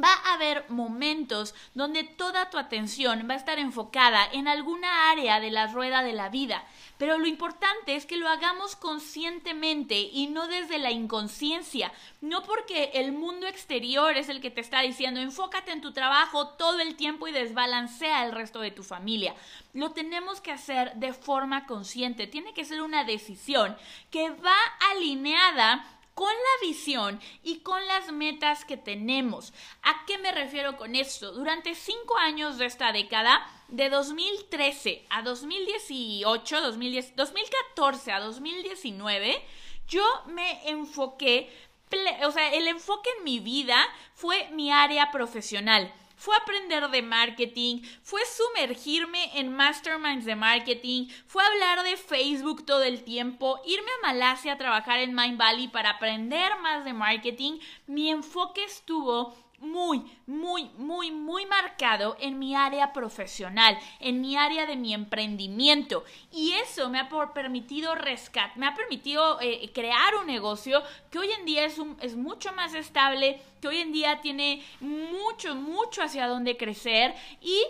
Va 0.01 0.13
a 0.13 0.33
haber 0.33 0.69
momentos 0.69 1.53
donde 1.73 2.03
toda 2.03 2.49
tu 2.49 2.57
atención 2.57 3.27
va 3.29 3.33
a 3.33 3.37
estar 3.37 3.59
enfocada 3.59 4.27
en 4.31 4.47
alguna 4.47 5.11
área 5.11 5.39
de 5.39 5.51
la 5.51 5.67
rueda 5.67 6.03
de 6.03 6.13
la 6.13 6.29
vida. 6.29 6.63
Pero 6.97 7.17
lo 7.17 7.27
importante 7.27 7.95
es 7.95 8.05
que 8.05 8.17
lo 8.17 8.29
hagamos 8.29 8.75
conscientemente 8.75 9.99
y 9.99 10.27
no 10.27 10.47
desde 10.47 10.77
la 10.77 10.91
inconsciencia. 10.91 11.91
No 12.21 12.43
porque 12.43 12.91
el 12.93 13.11
mundo 13.11 13.47
exterior 13.47 14.17
es 14.17 14.29
el 14.29 14.39
que 14.39 14.51
te 14.51 14.61
está 14.61 14.81
diciendo 14.81 15.19
enfócate 15.19 15.71
en 15.71 15.81
tu 15.81 15.93
trabajo 15.93 16.49
todo 16.49 16.79
el 16.79 16.95
tiempo 16.95 17.27
y 17.27 17.31
desbalancea 17.31 18.25
el 18.25 18.31
resto 18.31 18.59
de 18.59 18.71
tu 18.71 18.83
familia. 18.83 19.35
Lo 19.73 19.91
tenemos 19.91 20.41
que 20.41 20.51
hacer 20.51 20.93
de 20.95 21.13
forma 21.13 21.65
consciente. 21.65 22.27
Tiene 22.27 22.53
que 22.53 22.65
ser 22.65 22.81
una 22.81 23.03
decisión 23.03 23.75
que 24.09 24.29
va 24.29 24.57
alineada 24.91 25.85
con 26.21 26.29
la 26.29 26.67
visión 26.67 27.19
y 27.41 27.61
con 27.61 27.83
las 27.87 28.11
metas 28.11 28.63
que 28.63 28.77
tenemos. 28.77 29.53
¿A 29.81 30.05
qué 30.05 30.19
me 30.19 30.31
refiero 30.31 30.77
con 30.77 30.93
esto? 30.93 31.31
Durante 31.31 31.73
cinco 31.73 32.15
años 32.15 32.59
de 32.59 32.67
esta 32.67 32.91
década, 32.91 33.43
de 33.69 33.89
2013 33.89 35.07
a 35.09 35.23
2018, 35.23 36.61
2014 37.15 38.11
a 38.11 38.19
2019, 38.19 39.43
yo 39.87 40.03
me 40.27 40.69
enfoqué, 40.69 41.49
o 42.23 42.29
sea, 42.31 42.53
el 42.53 42.67
enfoque 42.67 43.09
en 43.17 43.23
mi 43.23 43.39
vida 43.39 43.83
fue 44.13 44.47
mi 44.51 44.71
área 44.71 45.09
profesional 45.09 45.91
fue 46.21 46.35
aprender 46.37 46.87
de 46.91 47.01
marketing, 47.01 47.81
fue 48.03 48.21
sumergirme 48.27 49.39
en 49.39 49.51
masterminds 49.55 50.23
de 50.23 50.35
marketing, 50.35 51.07
fue 51.25 51.43
hablar 51.43 51.81
de 51.81 51.97
Facebook 51.97 52.63
todo 52.63 52.83
el 52.83 53.03
tiempo, 53.03 53.59
irme 53.65 53.89
a 53.89 54.07
Malasia 54.07 54.53
a 54.53 54.57
trabajar 54.59 54.99
en 54.99 55.15
Mind 55.15 55.39
Valley 55.39 55.67
para 55.69 55.89
aprender 55.89 56.51
más 56.61 56.85
de 56.85 56.93
marketing. 56.93 57.57
Mi 57.87 58.11
enfoque 58.11 58.63
estuvo 58.63 59.35
muy, 59.61 60.03
muy, 60.25 60.69
muy, 60.77 61.11
muy 61.11 61.45
marcado 61.45 62.17
en 62.19 62.39
mi 62.39 62.55
área 62.55 62.91
profesional, 62.91 63.77
en 63.99 64.19
mi 64.19 64.35
área 64.35 64.65
de 64.65 64.75
mi 64.75 64.93
emprendimiento. 64.93 66.03
Y 66.31 66.53
eso 66.53 66.89
me 66.89 66.99
ha 66.99 67.09
permitido 67.33 67.95
rescatar, 67.95 68.57
me 68.57 68.67
ha 68.67 68.73
permitido 68.73 69.39
eh, 69.39 69.71
crear 69.73 70.15
un 70.15 70.27
negocio 70.27 70.81
que 71.09 71.19
hoy 71.19 71.31
en 71.31 71.45
día 71.45 71.65
es, 71.65 71.77
un, 71.77 71.97
es 72.01 72.15
mucho 72.15 72.51
más 72.53 72.73
estable, 72.73 73.41
que 73.61 73.67
hoy 73.67 73.77
en 73.77 73.91
día 73.91 74.21
tiene 74.21 74.63
mucho, 74.79 75.55
mucho 75.55 76.01
hacia 76.03 76.27
dónde 76.27 76.57
crecer 76.57 77.13
y 77.41 77.63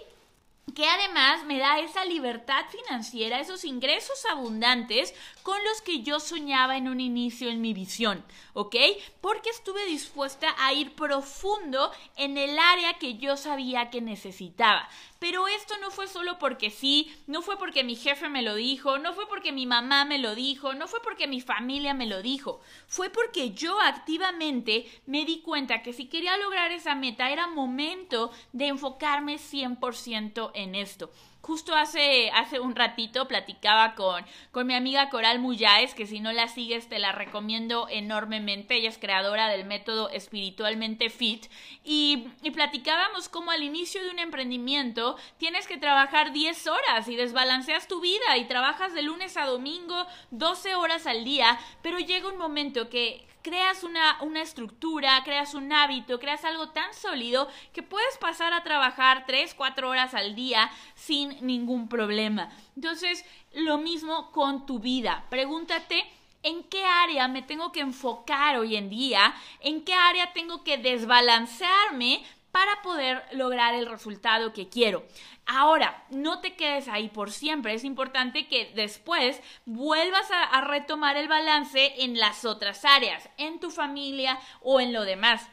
que 0.74 0.88
además 0.88 1.44
me 1.46 1.60
da 1.60 1.80
esa 1.80 2.06
libertad 2.06 2.66
financiera, 2.70 3.40
esos 3.40 3.66
ingresos 3.66 4.26
abundantes 4.26 5.14
con 5.44 5.58
los 5.64 5.82
que 5.82 6.02
yo 6.02 6.20
soñaba 6.20 6.78
en 6.78 6.88
un 6.88 7.00
inicio 7.00 7.50
en 7.50 7.62
mi 7.62 7.74
visión, 7.74 8.24
¿ok? 8.54 8.76
Porque 9.22 9.50
estuve 9.50 9.86
dispuesta 9.86 10.56
a 10.60 10.74
ir 10.74 10.94
profundo 10.96 11.92
en 12.16 12.38
el 12.38 12.58
área 12.58 12.94
que 12.94 13.18
yo 13.18 13.38
sabía 13.38 13.90
que 13.90 14.02
necesitaba. 14.02 14.88
Pero 15.22 15.48
esto 15.48 15.76
no 15.78 15.92
fue 15.92 16.08
solo 16.08 16.40
porque 16.40 16.72
sí, 16.72 17.16
no 17.28 17.44
fue 17.44 17.60
porque 17.60 17.84
mi 17.84 17.96
jefe 17.96 18.28
me 18.28 18.42
lo 18.42 18.56
dijo, 18.56 18.98
no 18.98 19.14
fue 19.14 19.28
porque 19.28 19.52
mi 19.52 19.68
mamá 19.68 20.04
me 20.04 20.18
lo 20.18 20.34
dijo, 20.34 20.74
no 20.74 20.88
fue 20.88 21.00
porque 21.04 21.28
mi 21.28 21.42
familia 21.42 21.94
me 21.94 22.08
lo 22.08 22.24
dijo, 22.24 22.60
fue 22.88 23.12
porque 23.12 23.52
yo 23.52 23.80
activamente 23.80 24.92
me 25.06 25.24
di 25.24 25.42
cuenta 25.42 25.84
que 25.84 25.94
si 25.94 26.08
quería 26.08 26.38
lograr 26.38 26.72
esa 26.72 26.96
meta 26.96 27.30
era 27.30 27.46
momento 27.46 28.32
de 28.52 28.70
enfocarme 28.70 29.36
100% 29.36 30.50
en 30.56 30.74
esto. 30.74 31.12
Justo 31.42 31.76
hace, 31.76 32.30
hace 32.32 32.60
un 32.60 32.76
ratito 32.76 33.28
platicaba 33.28 33.96
con, 33.96 34.24
con 34.52 34.68
mi 34.68 34.76
amiga 34.76 35.10
Coral 35.10 35.40
Muyáez, 35.40 35.96
que 35.96 36.06
si 36.06 36.20
no 36.20 36.32
la 36.32 36.48
sigues 36.48 36.88
te 36.88 37.00
la 37.00 37.12
recomiendo 37.12 37.88
enormemente. 37.90 38.76
Ella 38.76 38.90
es 38.90 39.00
creadora 39.00 39.50
del 39.50 39.66
método 39.66 40.10
espiritualmente 40.10 41.10
fit. 41.10 41.48
Y, 41.84 42.28
y 42.44 42.52
platicábamos 42.52 43.28
cómo 43.28 43.50
al 43.50 43.64
inicio 43.64 44.04
de 44.04 44.12
un 44.12 44.20
emprendimiento 44.20 45.18
tienes 45.38 45.66
que 45.66 45.78
trabajar 45.78 46.32
10 46.32 46.68
horas 46.68 47.08
y 47.08 47.16
desbalanceas 47.16 47.88
tu 47.88 48.02
vida 48.02 48.38
y 48.38 48.46
trabajas 48.46 48.94
de 48.94 49.02
lunes 49.02 49.36
a 49.36 49.46
domingo 49.46 50.06
12 50.30 50.76
horas 50.76 51.08
al 51.08 51.24
día, 51.24 51.60
pero 51.82 51.98
llega 52.00 52.30
un 52.30 52.38
momento 52.38 52.90
que 52.90 53.26
creas 53.42 53.84
una, 53.84 54.22
una 54.22 54.42
estructura, 54.42 55.22
creas 55.24 55.54
un 55.54 55.72
hábito, 55.72 56.20
creas 56.20 56.46
algo 56.46 56.70
tan 56.70 56.94
sólido 56.94 57.50
que 57.74 57.84
puedes 57.84 58.18
pasar 58.18 58.54
a 58.54 58.64
trabajar 58.64 59.26
3, 59.26 59.54
4 59.54 59.90
horas 59.90 60.14
al 60.14 60.36
día 60.36 60.72
sin 60.96 61.46
ningún 61.46 61.88
problema. 61.88 62.50
Entonces, 62.76 63.26
lo 63.54 63.78
mismo 63.78 64.32
con 64.32 64.66
tu 64.66 64.80
vida. 64.80 65.26
Pregúntate 65.30 66.04
en 66.44 66.64
qué 66.64 66.84
área 66.84 67.28
me 67.28 67.42
tengo 67.42 67.72
que 67.72 67.82
enfocar 67.82 68.58
hoy 68.58 68.76
en 68.76 68.90
día, 68.90 69.34
en 69.60 69.84
qué 69.84 69.94
área 69.94 70.34
tengo 70.34 70.64
que 70.64 70.78
desbalancearme 70.78 72.24
para 72.52 72.82
poder 72.82 73.24
lograr 73.34 73.74
el 73.74 73.88
resultado 73.88 74.54
que 74.54 74.70
quiero. 74.70 75.06
Ahora, 75.46 76.06
no 76.10 76.40
te 76.40 76.56
quedes 76.56 76.88
ahí 76.88 77.10
por 77.10 77.32
siempre. 77.32 77.74
Es 77.74 77.84
importante 77.84 78.48
que 78.48 78.72
después 78.76 79.42
vuelvas 79.66 80.30
a, 80.32 80.62
retomar 80.62 81.18
el 81.18 81.28
balance 81.28 82.04
en 82.04 82.20
las 82.20 82.46
otras 82.46 82.86
áreas, 82.86 83.30
en 83.38 83.60
tu 83.60 83.72
familia 83.72 84.40
o 84.62 84.80
en 84.80 84.94
lo 84.94 85.04
demás. 85.04 85.50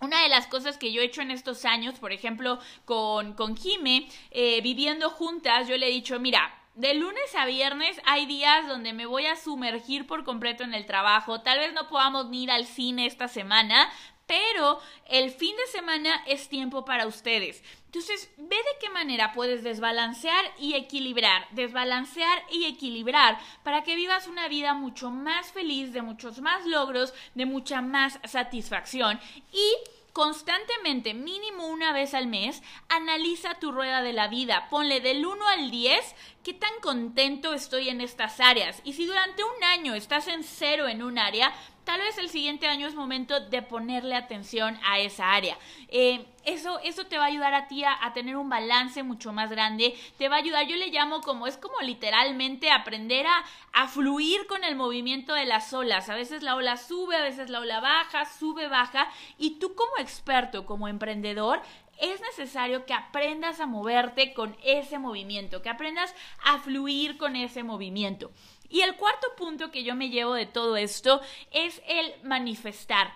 Una 0.00 0.22
de 0.22 0.28
las 0.28 0.46
cosas 0.46 0.78
que 0.78 0.92
yo 0.92 1.02
he 1.02 1.06
hecho 1.06 1.22
en 1.22 1.30
estos 1.30 1.64
años, 1.64 1.98
por 1.98 2.12
ejemplo, 2.12 2.58
con, 2.84 3.34
con 3.34 3.56
Jime, 3.56 4.08
eh, 4.30 4.60
viviendo 4.62 5.10
juntas, 5.10 5.68
yo 5.68 5.76
le 5.76 5.88
he 5.88 5.90
dicho, 5.90 6.20
mira, 6.20 6.54
de 6.78 6.94
lunes 6.94 7.34
a 7.36 7.44
viernes 7.44 8.00
hay 8.04 8.26
días 8.26 8.68
donde 8.68 8.92
me 8.92 9.04
voy 9.04 9.26
a 9.26 9.34
sumergir 9.34 10.06
por 10.06 10.22
completo 10.22 10.62
en 10.62 10.74
el 10.74 10.86
trabajo. 10.86 11.40
Tal 11.40 11.58
vez 11.58 11.72
no 11.72 11.88
podamos 11.88 12.28
ir 12.32 12.52
al 12.52 12.66
cine 12.66 13.06
esta 13.06 13.26
semana, 13.26 13.90
pero 14.28 14.78
el 15.06 15.32
fin 15.32 15.56
de 15.56 15.66
semana 15.72 16.22
es 16.26 16.48
tiempo 16.48 16.84
para 16.84 17.08
ustedes. 17.08 17.64
Entonces, 17.86 18.30
ve 18.36 18.56
de 18.56 18.78
qué 18.80 18.90
manera 18.90 19.32
puedes 19.32 19.64
desbalancear 19.64 20.44
y 20.58 20.74
equilibrar, 20.74 21.48
desbalancear 21.52 22.42
y 22.52 22.66
equilibrar 22.66 23.38
para 23.64 23.82
que 23.82 23.96
vivas 23.96 24.28
una 24.28 24.46
vida 24.46 24.74
mucho 24.74 25.10
más 25.10 25.50
feliz, 25.50 25.94
de 25.94 26.02
muchos 26.02 26.40
más 26.40 26.66
logros, 26.66 27.14
de 27.34 27.46
mucha 27.46 27.80
más 27.80 28.20
satisfacción 28.24 29.18
y 29.50 29.74
constantemente, 30.12 31.14
mínimo 31.14 31.68
una 31.68 31.92
vez 31.92 32.12
al 32.12 32.26
mes, 32.26 32.62
analiza 32.88 33.54
tu 33.54 33.72
rueda 33.72 34.02
de 34.02 34.12
la 34.12 34.26
vida, 34.26 34.66
ponle 34.68 35.00
del 35.00 35.24
1 35.24 35.46
al 35.46 35.70
10 35.70 36.14
qué 36.48 36.54
tan 36.54 36.80
contento 36.80 37.52
estoy 37.52 37.90
en 37.90 38.00
estas 38.00 38.40
áreas. 38.40 38.80
Y 38.82 38.94
si 38.94 39.04
durante 39.04 39.44
un 39.44 39.64
año 39.64 39.94
estás 39.94 40.28
en 40.28 40.42
cero 40.42 40.88
en 40.88 41.02
un 41.02 41.18
área, 41.18 41.52
tal 41.84 42.00
vez 42.00 42.16
el 42.16 42.30
siguiente 42.30 42.66
año 42.66 42.86
es 42.86 42.94
momento 42.94 43.38
de 43.38 43.60
ponerle 43.60 44.14
atención 44.14 44.78
a 44.82 44.98
esa 44.98 45.34
área. 45.34 45.58
Eh, 45.88 46.24
eso, 46.46 46.80
eso 46.80 47.04
te 47.04 47.18
va 47.18 47.24
a 47.24 47.26
ayudar 47.26 47.52
a 47.52 47.68
ti 47.68 47.84
a, 47.84 47.98
tener 48.14 48.38
un 48.38 48.48
balance 48.48 49.02
mucho 49.02 49.30
más 49.30 49.50
grande, 49.50 49.94
te 50.16 50.30
va 50.30 50.36
a 50.36 50.38
ayudar, 50.38 50.66
yo 50.66 50.76
le 50.76 50.88
llamo 50.88 51.20
como, 51.20 51.46
es 51.46 51.58
como 51.58 51.78
literalmente 51.82 52.70
aprender 52.70 53.26
a, 53.26 53.44
a 53.74 53.86
fluir 53.86 54.46
con 54.46 54.64
el 54.64 54.74
movimiento 54.74 55.34
de 55.34 55.44
las 55.44 55.74
olas. 55.74 56.08
A 56.08 56.14
veces 56.14 56.42
la 56.42 56.56
ola 56.56 56.78
sube, 56.78 57.14
a 57.14 57.22
veces 57.22 57.50
la 57.50 57.60
ola 57.60 57.80
baja, 57.80 58.24
sube, 58.24 58.68
baja, 58.68 59.06
y 59.36 59.58
tú 59.58 59.74
como 59.74 59.98
experto, 59.98 60.64
como 60.64 60.88
emprendedor, 60.88 61.60
es 62.00 62.20
necesario 62.20 62.86
que 62.86 62.94
aprendas 62.94 63.60
a 63.60 63.66
moverte 63.66 64.32
con 64.34 64.56
ese 64.62 64.98
movimiento, 64.98 65.62
que 65.62 65.68
aprendas 65.68 66.14
a 66.44 66.58
fluir 66.58 67.18
con 67.18 67.36
ese 67.36 67.62
movimiento. 67.62 68.30
Y 68.68 68.82
el 68.82 68.96
cuarto 68.96 69.26
punto 69.36 69.70
que 69.70 69.82
yo 69.82 69.94
me 69.94 70.10
llevo 70.10 70.34
de 70.34 70.46
todo 70.46 70.76
esto 70.76 71.20
es 71.50 71.80
el 71.86 72.14
manifestar 72.22 73.12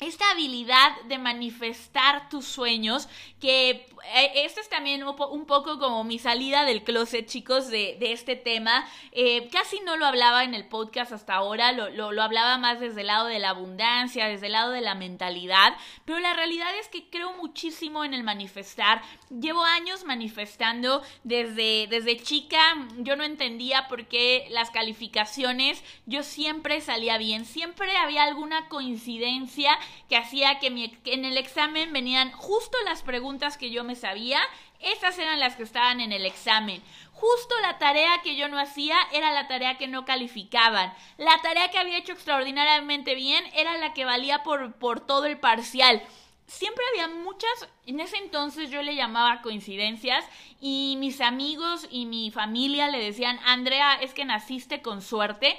esta 0.00 0.30
habilidad 0.30 0.98
de 1.08 1.18
manifestar 1.18 2.30
tus 2.30 2.46
sueños, 2.46 3.06
que 3.38 3.86
eh, 4.14 4.32
esto 4.46 4.62
es 4.62 4.68
también 4.70 5.02
un, 5.04 5.44
poco 5.44 5.78
como 5.78 6.04
mi 6.04 6.18
salida 6.18 6.64
del 6.64 6.82
closet, 6.82 7.26
chicos, 7.26 7.68
de, 7.68 7.98
este 8.00 8.34
tema. 8.34 8.88
Eh, 9.12 9.48
casi 9.52 9.78
no 9.80 9.98
lo 9.98 10.06
hablaba 10.06 10.44
en 10.44 10.54
el 10.54 10.66
podcast 10.66 11.12
hasta 11.12 11.34
ahora, 11.34 11.72
lo, 11.72 11.90
lo, 11.90 12.22
hablaba 12.22 12.56
más 12.56 12.80
desde 12.80 13.02
el 13.02 13.08
lado 13.08 13.26
de 13.26 13.38
la 13.40 13.50
abundancia, 13.50 14.26
desde 14.26 14.46
el 14.46 14.52
lado 14.52 14.72
de 14.72 14.80
la 14.80 14.94
mentalidad, 14.94 15.76
pero 16.06 16.18
la 16.18 16.32
realidad 16.32 16.74
es 16.80 16.88
que 16.88 17.10
creo 17.10 17.34
muchísimo 17.34 18.02
en 18.02 18.14
el 18.14 18.22
manifestar. 18.22 19.02
Llevo 19.28 19.62
años 19.62 20.04
manifestando 20.04 21.02
desde, 21.24 21.88
desde 21.88 22.16
chica, 22.16 22.58
yo 22.98 23.16
no 23.16 23.24
entendía 23.24 23.86
por 23.86 24.06
qué 24.06 24.46
las 24.50 24.70
calificaciones, 24.70 25.84
yo 26.06 26.22
siempre 26.22 26.80
salía 26.80 27.18
bien, 27.18 27.44
siempre 27.44 27.94
había 27.98 28.24
alguna 28.24 28.68
coincidencia 28.68 29.78
que 30.08 30.16
hacía 30.16 30.58
que, 30.58 30.66
en 30.66 31.24
el 31.24 31.36
examen 31.36 31.92
venían 31.92 32.32
justo 32.32 32.76
las 32.84 33.02
preguntas 33.02 33.56
que 33.56 33.70
yo 33.70 33.84
me 33.84 33.96
sabía, 33.96 34.40
esas 34.80 35.18
eran 35.18 35.40
las 35.40 35.56
que 35.56 35.62
estaban 35.62 36.00
en 36.00 36.12
el 36.12 36.26
examen. 36.26 36.82
Justo 37.12 37.54
la 37.60 37.78
tarea 37.78 38.22
que 38.22 38.36
yo 38.36 38.48
no 38.48 38.58
hacía 38.58 38.96
era 39.12 39.30
la 39.32 39.46
tarea 39.46 39.76
que 39.76 39.88
no 39.88 40.04
calificaban. 40.04 40.94
La 41.18 41.40
tarea 41.42 41.70
que 41.70 41.78
había 41.78 41.98
hecho 41.98 42.12
extraordinariamente 42.12 43.14
bien 43.14 43.44
era 43.54 43.76
la 43.76 43.92
que 43.92 44.06
valía 44.06 44.42
por, 44.42 44.72
por 44.74 45.00
todo 45.00 45.26
el 45.26 45.38
parcial 45.38 46.02
siempre 46.50 46.84
había 46.90 47.06
muchas, 47.06 47.68
en 47.86 48.00
ese 48.00 48.16
entonces 48.16 48.70
yo 48.70 48.82
le 48.82 48.96
llamaba 48.96 49.40
coincidencias 49.40 50.24
y 50.60 50.96
mis 50.98 51.20
amigos 51.20 51.86
y 51.90 52.06
mi 52.06 52.32
familia 52.32 52.88
le 52.88 52.98
decían, 52.98 53.38
Andrea, 53.46 53.94
es 53.94 54.12
que 54.14 54.24
naciste 54.24 54.82
con 54.82 55.00
suerte, 55.00 55.56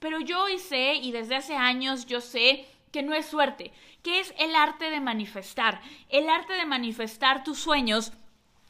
pero 0.00 0.18
yo 0.18 0.42
hoy 0.42 0.58
sé 0.58 0.94
y 0.94 1.12
desde 1.12 1.36
hace 1.36 1.54
años 1.54 2.06
yo 2.06 2.20
sé 2.20 2.66
que 2.92 3.02
no 3.02 3.14
es 3.14 3.26
suerte, 3.26 3.72
que 4.02 4.20
es 4.20 4.32
el 4.38 4.54
arte 4.54 4.90
de 4.90 5.00
manifestar. 5.00 5.80
El 6.08 6.28
arte 6.28 6.52
de 6.52 6.66
manifestar 6.66 7.42
tus 7.42 7.58
sueños 7.58 8.12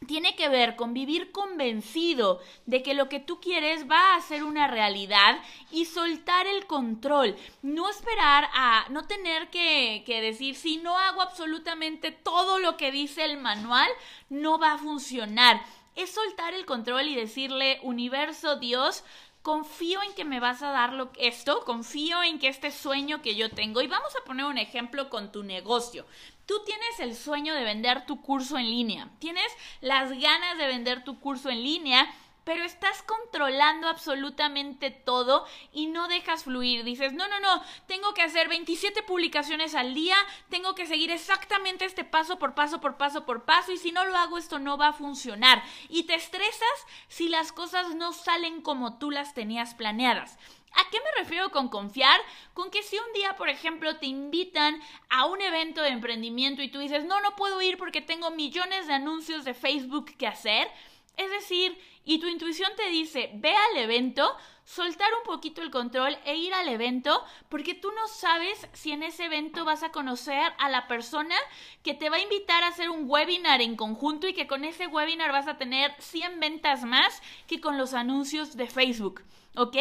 tiene 0.07 0.35
que 0.37 0.49
ver 0.49 0.77
con 0.77 0.95
vivir 0.95 1.33
convencido 1.33 2.41
de 2.67 2.83
que 2.83 2.95
lo 2.95 3.09
que 3.09 3.21
tú 3.21 3.41
quieres 3.41 3.91
va 3.91 4.15
a 4.15 4.21
ser 4.21 4.45
una 4.45 4.67
realidad 4.67 5.41
y 5.71 5.85
soltar 5.85 6.47
el 6.47 6.67
control. 6.67 7.37
No 7.63 7.89
esperar 7.89 8.49
a 8.53 8.87
no 8.91 9.05
tener 9.07 9.51
que, 9.51 10.03
que, 10.07 10.21
decir 10.21 10.55
si 10.55 10.79
no 10.79 10.99
hago 10.99 11.23
absolutamente 11.23 12.11
todo 12.11 12.59
lo 12.59 12.77
que 12.77 12.93
dice 12.93 13.25
el 13.25 13.39
manual, 13.39 13.89
no 14.29 14.59
va 14.59 14.75
a 14.75 14.79
funcionar. 14.79 15.63
Es 15.95 16.11
soltar 16.11 16.55
el 16.55 16.65
control 16.65 17.09
y 17.09 17.15
decirle, 17.15 17.79
universo, 17.83 18.57
Dios, 18.57 19.05
confío 19.43 20.01
en 20.03 20.15
que 20.15 20.25
me 20.25 20.41
vas 20.41 20.63
a 20.63 20.71
dar 20.71 20.93
lo, 20.93 21.11
esto, 21.19 21.65
confío 21.65 22.23
en 22.23 22.39
que 22.39 22.49
este 22.49 22.71
sueño 22.71 23.23
que 23.23 23.35
yo 23.35 23.51
tengo, 23.51 23.83
y 23.83 23.89
vamos 23.89 24.15
a 24.17 24.25
poner 24.25 24.47
un 24.47 24.59
ejemplo 24.59 25.11
con 25.11 25.33
tu 25.33 25.43
negocio. 25.43 26.07
Tú 26.47 26.63
tienes 26.65 27.01
el 27.01 27.17
sueño 27.17 27.55
de 27.55 27.65
vender 27.65 28.07
tu 28.07 28.21
curso 28.21 28.59
en 28.59 28.71
línea, 28.71 29.09
tienes 29.19 29.47
las 29.81 30.11
ganas 30.19 30.59
de 30.59 30.67
vender 30.67 31.05
tu 31.05 31.19
curso 31.19 31.51
en 31.51 31.63
línea 31.63 32.09
pero 32.45 32.65
estás 32.65 33.03
controlando 33.03 33.89
absolutamente 33.89 34.91
todo 34.91 35.47
y 35.73 35.87
no 35.87 36.09
dejas 36.09 36.45
fluir. 36.45 36.85
Dices, 36.85 37.13
no, 37.13 37.29
no, 37.29 37.41
no, 37.41 37.63
tengo 37.87 38.15
que 38.15 38.23
hacer 38.23 38.49
27 38.49 39.03
publicaciones 39.03 39.75
al 39.75 39.95
día, 39.95 40.17
tengo 40.49 40.75
que 40.75 40.87
seguir 40.87 41.11
exactamente 41.11 41.85
este 41.85 42.05
paso 42.05 42.39
por 42.39 42.55
paso, 42.55 42.81
por 42.81 42.97
paso, 42.97 43.25
por 43.25 43.45
paso, 43.45 43.73
y 43.73 43.79
si 43.79 43.93
no 43.93 44.05
lo 44.05 44.17
hago 44.17 44.39
esto 44.39 44.59
no 44.59 44.77
va 44.77 44.89
a 44.89 44.93
funcionar. 44.93 45.63
Y 45.89 46.05
te 46.05 46.15
estresas 46.15 46.87
si 47.09 47.29
las 47.29 47.53
cosas 47.53 47.95
no 47.95 48.13
salen 48.13 48.63
como 48.63 48.99
tú 48.99 49.11
las 49.11 49.35
tenías 49.35 49.75
planeadas. 49.75 50.39
¿A 50.75 50.91
qué 50.91 50.99
me 51.01 51.23
refiero 51.23 51.51
con 51.51 51.69
confiar? 51.69 52.19
Con 52.55 52.71
que 52.71 52.83
si 52.83 52.97
un 52.97 53.13
día, 53.13 53.37
por 53.37 53.51
ejemplo, 53.51 53.99
te 53.99 54.07
invitan 54.07 54.81
a 55.11 55.27
un 55.27 55.43
evento 55.43 55.83
de 55.83 55.91
emprendimiento 55.91 56.63
y 56.63 56.71
tú 56.71 56.79
dices, 56.79 57.05
no, 57.05 57.21
no 57.21 57.37
puedo 57.37 57.61
ir 57.61 57.77
porque 57.77 58.01
tengo 58.01 58.31
millones 58.31 58.87
de 58.87 58.95
anuncios 58.95 59.45
de 59.45 59.55
Facebook 59.55 60.17
que 60.17 60.27
hacer, 60.27 60.69
es 61.17 61.31
decir, 61.31 61.79
y 62.05 62.19
tu 62.19 62.27
intuición 62.27 62.71
te 62.77 62.89
dice, 62.89 63.31
ve 63.35 63.55
al 63.55 63.77
evento, 63.77 64.37
soltar 64.65 65.09
un 65.15 65.25
poquito 65.25 65.63
el 65.63 65.71
control 65.71 66.17
e 66.25 66.37
ir 66.37 66.55
al 66.55 66.69
evento, 66.69 67.25
porque 67.49 67.75
tú 67.75 67.91
no 67.93 68.09
sabes 68.09 68.69
si 68.73 68.93
en 68.93 69.03
ese 69.03 69.27
evento 69.27 69.65
vas 69.65 69.83
a 69.83 69.93
conocer 69.93 70.53
a 70.59 70.69
la 70.69 70.89
persona 70.89 71.37
que 71.83 71.95
te 71.95 72.11
va 72.11 72.17
a 72.17 72.23
invitar 72.23 72.63
a 72.63 72.69
hacer 72.69 72.91
un 72.91 73.09
webinar 73.09 73.61
en 73.61 73.77
conjunto 73.77 74.27
y 74.27 74.35
que 74.35 74.47
con 74.47 74.65
ese 74.65 74.87
webinar 74.87 75.33
vas 75.33 75.49
a 75.49 75.59
tener 75.59 75.95
100 75.99 76.41
ventas 76.41 76.85
más 76.85 77.23
que 77.47 77.61
con 77.61 77.79
los 77.79 77.95
anuncios 77.95 78.57
de 78.57 78.67
Facebook. 78.67 79.23
¿ok? 79.55 79.77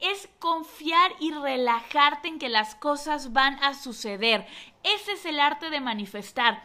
Es 0.00 0.28
confiar 0.38 1.12
y 1.20 1.32
relajarte 1.32 2.28
en 2.28 2.38
que 2.38 2.48
las 2.48 2.74
cosas 2.74 3.32
van 3.32 3.62
a 3.62 3.74
suceder. 3.74 4.46
Ese 4.82 5.12
es 5.12 5.26
el 5.26 5.40
arte 5.40 5.70
de 5.70 5.80
manifestar 5.80 6.62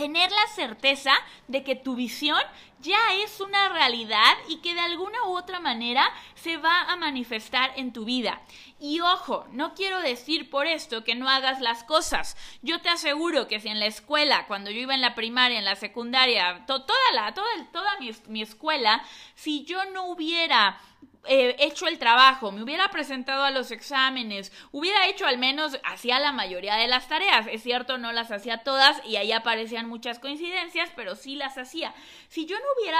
tener 0.00 0.30
la 0.30 0.46
certeza 0.54 1.12
de 1.46 1.62
que 1.62 1.76
tu 1.76 1.94
visión 1.94 2.40
ya 2.80 2.96
es 3.22 3.38
una 3.38 3.68
realidad 3.68 4.34
y 4.48 4.62
que 4.62 4.72
de 4.72 4.80
alguna 4.80 5.24
u 5.26 5.36
otra 5.36 5.60
manera 5.60 6.10
se 6.34 6.56
va 6.56 6.84
a 6.84 6.96
manifestar 6.96 7.72
en 7.76 7.92
tu 7.92 8.06
vida. 8.06 8.40
Y 8.80 9.00
ojo, 9.00 9.46
no 9.52 9.74
quiero 9.74 10.00
decir 10.00 10.48
por 10.48 10.66
esto 10.66 11.04
que 11.04 11.14
no 11.14 11.28
hagas 11.28 11.60
las 11.60 11.84
cosas. 11.84 12.38
Yo 12.62 12.80
te 12.80 12.88
aseguro 12.88 13.46
que 13.46 13.60
si 13.60 13.68
en 13.68 13.78
la 13.78 13.84
escuela, 13.84 14.46
cuando 14.46 14.70
yo 14.70 14.80
iba 14.80 14.94
en 14.94 15.02
la 15.02 15.14
primaria, 15.14 15.58
en 15.58 15.66
la 15.66 15.76
secundaria, 15.76 16.64
toda, 16.66 16.86
la, 17.12 17.34
toda, 17.34 17.46
toda 17.70 17.98
mi, 17.98 18.10
mi 18.28 18.40
escuela, 18.40 19.04
si 19.34 19.66
yo 19.66 19.84
no 19.92 20.06
hubiera 20.06 20.80
eh, 21.26 21.56
hecho 21.58 21.86
el 21.86 21.98
trabajo, 21.98 22.50
me 22.50 22.62
hubiera 22.62 22.90
presentado 22.90 23.44
a 23.44 23.50
los 23.50 23.70
exámenes, 23.70 24.52
hubiera 24.72 25.06
hecho 25.06 25.26
al 25.26 25.38
menos, 25.38 25.78
hacía 25.84 26.18
la 26.18 26.32
mayoría 26.32 26.76
de 26.76 26.88
las 26.88 27.08
tareas. 27.08 27.46
Es 27.50 27.62
cierto, 27.62 27.98
no 27.98 28.12
las 28.12 28.30
hacía 28.30 28.58
todas 28.58 29.00
y 29.06 29.16
ahí 29.16 29.32
aparecían 29.32 29.88
muchas 29.88 30.18
coincidencias, 30.18 30.90
pero 30.96 31.16
sí 31.16 31.36
las 31.36 31.58
hacía. 31.58 31.94
Si 32.28 32.46
yo 32.46 32.56
no 32.56 32.64
hubiera 32.78 32.98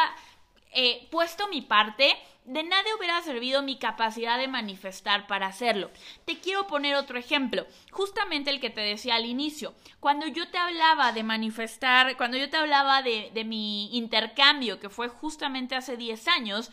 eh, 0.72 1.08
puesto 1.10 1.48
mi 1.48 1.62
parte, 1.62 2.16
de 2.44 2.62
nada 2.62 2.84
hubiera 2.98 3.20
servido 3.22 3.62
mi 3.62 3.78
capacidad 3.78 4.38
de 4.38 4.48
manifestar 4.48 5.26
para 5.26 5.46
hacerlo. 5.46 5.90
Te 6.24 6.38
quiero 6.38 6.66
poner 6.66 6.96
otro 6.96 7.18
ejemplo, 7.18 7.66
justamente 7.90 8.50
el 8.50 8.60
que 8.60 8.70
te 8.70 8.80
decía 8.80 9.16
al 9.16 9.26
inicio. 9.26 9.74
Cuando 9.98 10.26
yo 10.26 10.48
te 10.48 10.58
hablaba 10.58 11.12
de 11.12 11.22
manifestar, 11.22 12.16
cuando 12.16 12.36
yo 12.36 12.50
te 12.50 12.56
hablaba 12.56 13.02
de, 13.02 13.30
de 13.32 13.44
mi 13.44 13.96
intercambio, 13.96 14.78
que 14.78 14.90
fue 14.90 15.08
justamente 15.08 15.74
hace 15.74 15.96
10 15.96 16.28
años, 16.28 16.70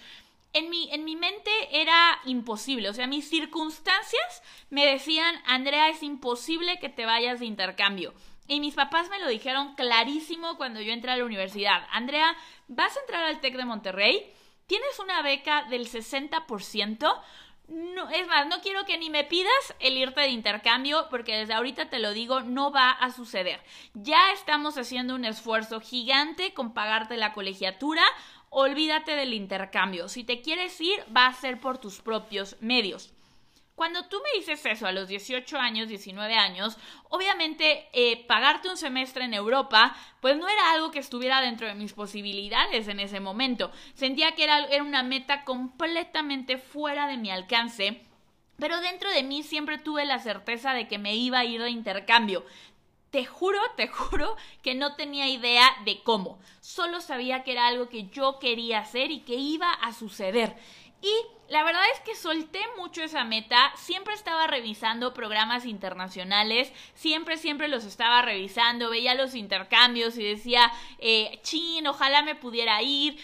en 0.54 0.70
mi, 0.70 0.92
en 0.92 1.04
mi 1.04 1.16
mente 1.16 1.52
era 1.72 2.20
imposible. 2.26 2.90
O 2.90 2.94
sea, 2.94 3.08
mis 3.08 3.30
circunstancias 3.30 4.44
me 4.70 4.86
decían, 4.86 5.36
Andrea, 5.46 5.90
es 5.90 6.04
imposible 6.04 6.80
que 6.80 6.90
te 6.90 7.06
vayas 7.06 7.40
de 7.40 7.46
intercambio. 7.46 8.14
Y 8.48 8.60
mis 8.60 8.76
papás 8.76 9.10
me 9.10 9.20
lo 9.20 9.28
dijeron 9.28 9.76
clarísimo 9.76 10.56
cuando 10.58 10.80
yo 10.82 10.94
entré 10.94 11.12
a 11.12 11.18
la 11.18 11.26
universidad. 11.26 11.86
Andrea, 11.92 12.36
vas 12.68 12.96
a 12.96 13.00
entrar 13.02 13.26
al 13.26 13.42
TEC 13.42 13.58
de 13.58 13.66
Monterrey, 13.66 14.34
tienes 14.68 15.00
una 15.00 15.22
beca 15.22 15.64
del 15.64 15.90
60%. 15.90 17.22
No, 17.68 18.10
es 18.10 18.26
más, 18.28 18.48
no 18.48 18.62
quiero 18.62 18.86
que 18.86 18.98
ni 18.98 19.10
me 19.10 19.26
pidas 19.26 19.52
el 19.80 19.98
irte 19.98 20.22
de 20.22 20.30
intercambio 20.30 21.08
porque 21.10 21.36
desde 21.36 21.54
ahorita 21.54 21.90
te 21.90 22.00
lo 22.00 22.14
digo, 22.14 22.40
no 22.40 22.72
va 22.72 22.92
a 22.92 23.12
suceder. 23.12 23.62
Ya 23.94 24.32
estamos 24.32 24.78
haciendo 24.78 25.16
un 25.16 25.26
esfuerzo 25.26 25.82
gigante 25.82 26.54
con 26.54 26.74
pagarte 26.74 27.18
la 27.18 27.34
colegiatura 27.34 28.04
olvídate 28.50 29.16
del 29.16 29.34
intercambio. 29.34 30.10
Si 30.10 30.24
te 30.24 30.42
quieres 30.42 30.80
ir, 30.82 31.04
va 31.16 31.28
a 31.28 31.34
ser 31.34 31.60
por 31.60 31.78
tus 31.78 32.02
propios 32.02 32.56
medios. 32.62 33.14
Cuando 33.78 34.06
tú 34.08 34.18
me 34.24 34.40
dices 34.40 34.66
eso 34.66 34.88
a 34.88 34.92
los 34.92 35.08
18 35.08 35.56
años, 35.60 35.88
19 35.88 36.34
años, 36.34 36.80
obviamente 37.10 37.88
eh, 37.94 38.26
pagarte 38.26 38.70
un 38.70 38.76
semestre 38.76 39.26
en 39.26 39.36
Europa, 39.36 39.96
pues 40.20 40.36
no 40.36 40.50
era 40.50 40.72
algo 40.72 40.90
que 40.90 40.98
estuviera 40.98 41.42
dentro 41.42 41.68
de 41.68 41.76
mis 41.76 41.94
posibilidades 41.94 42.88
en 42.88 43.00
ese 43.00 43.20
momento. 43.20 43.70
Sentía 43.94 44.32
que 44.32 44.46
era, 44.46 44.66
era 44.66 44.84
una 44.84 45.04
meta 45.04 45.44
completamente 45.44 46.58
fuera 46.58 47.06
de 47.06 47.18
mi 47.18 47.30
alcance. 47.30 48.02
Pero 48.58 48.82
dentro 48.82 49.12
de 49.12 49.22
mí 49.22 49.44
siempre 49.44 49.78
tuve 49.78 50.06
la 50.06 50.18
certeza 50.18 50.74
de 50.74 50.88
que 50.88 50.98
me 50.98 51.16
iba 51.16 51.38
a 51.38 51.46
ir 51.46 51.62
de 51.62 51.70
intercambio 51.70 52.44
te 53.12 53.26
juro, 53.26 53.60
te 53.76 53.88
juro 53.88 54.36
que 54.62 54.76
no 54.76 54.96
tenía 54.96 55.28
idea 55.28 55.65
de 55.86 56.04
cómo. 56.04 56.39
Solo 56.62 57.02
sabía 57.02 57.43
que 57.43 57.54
era 57.54 57.67
algo 57.67 57.89
que 57.89 58.08
yo 58.10 58.39
quería 58.39 58.80
hacer 58.80 59.12
y 59.12 59.22
que 59.22 59.36
iba 59.36 59.72
a 59.72 59.93
suceder. 59.93 60.56
Y 61.02 61.13
la 61.50 61.63
verdad 61.63 61.84
es 61.93 62.00
que 62.02 62.15
solté 62.15 62.60
mucho 62.78 63.04
esa 63.04 63.24
meta, 63.24 63.72
siempre 63.76 64.13
estaba 64.13 64.48
revisando 64.48 65.13
programas 65.13 65.65
internacionales, 65.65 66.74
siempre, 66.96 67.38
siempre 67.38 67.67
los 67.67 67.86
estaba 67.86 68.22
revisando, 68.22 68.89
veía 68.89 69.15
los 69.15 69.36
intercambios 69.36 70.17
y 70.17 70.24
decía, 70.24 70.72
eh, 71.00 71.39
chin, 71.43 71.88
ojalá 71.88 72.24
me 72.24 72.36
pudiera 72.36 72.82
ir 72.82 73.17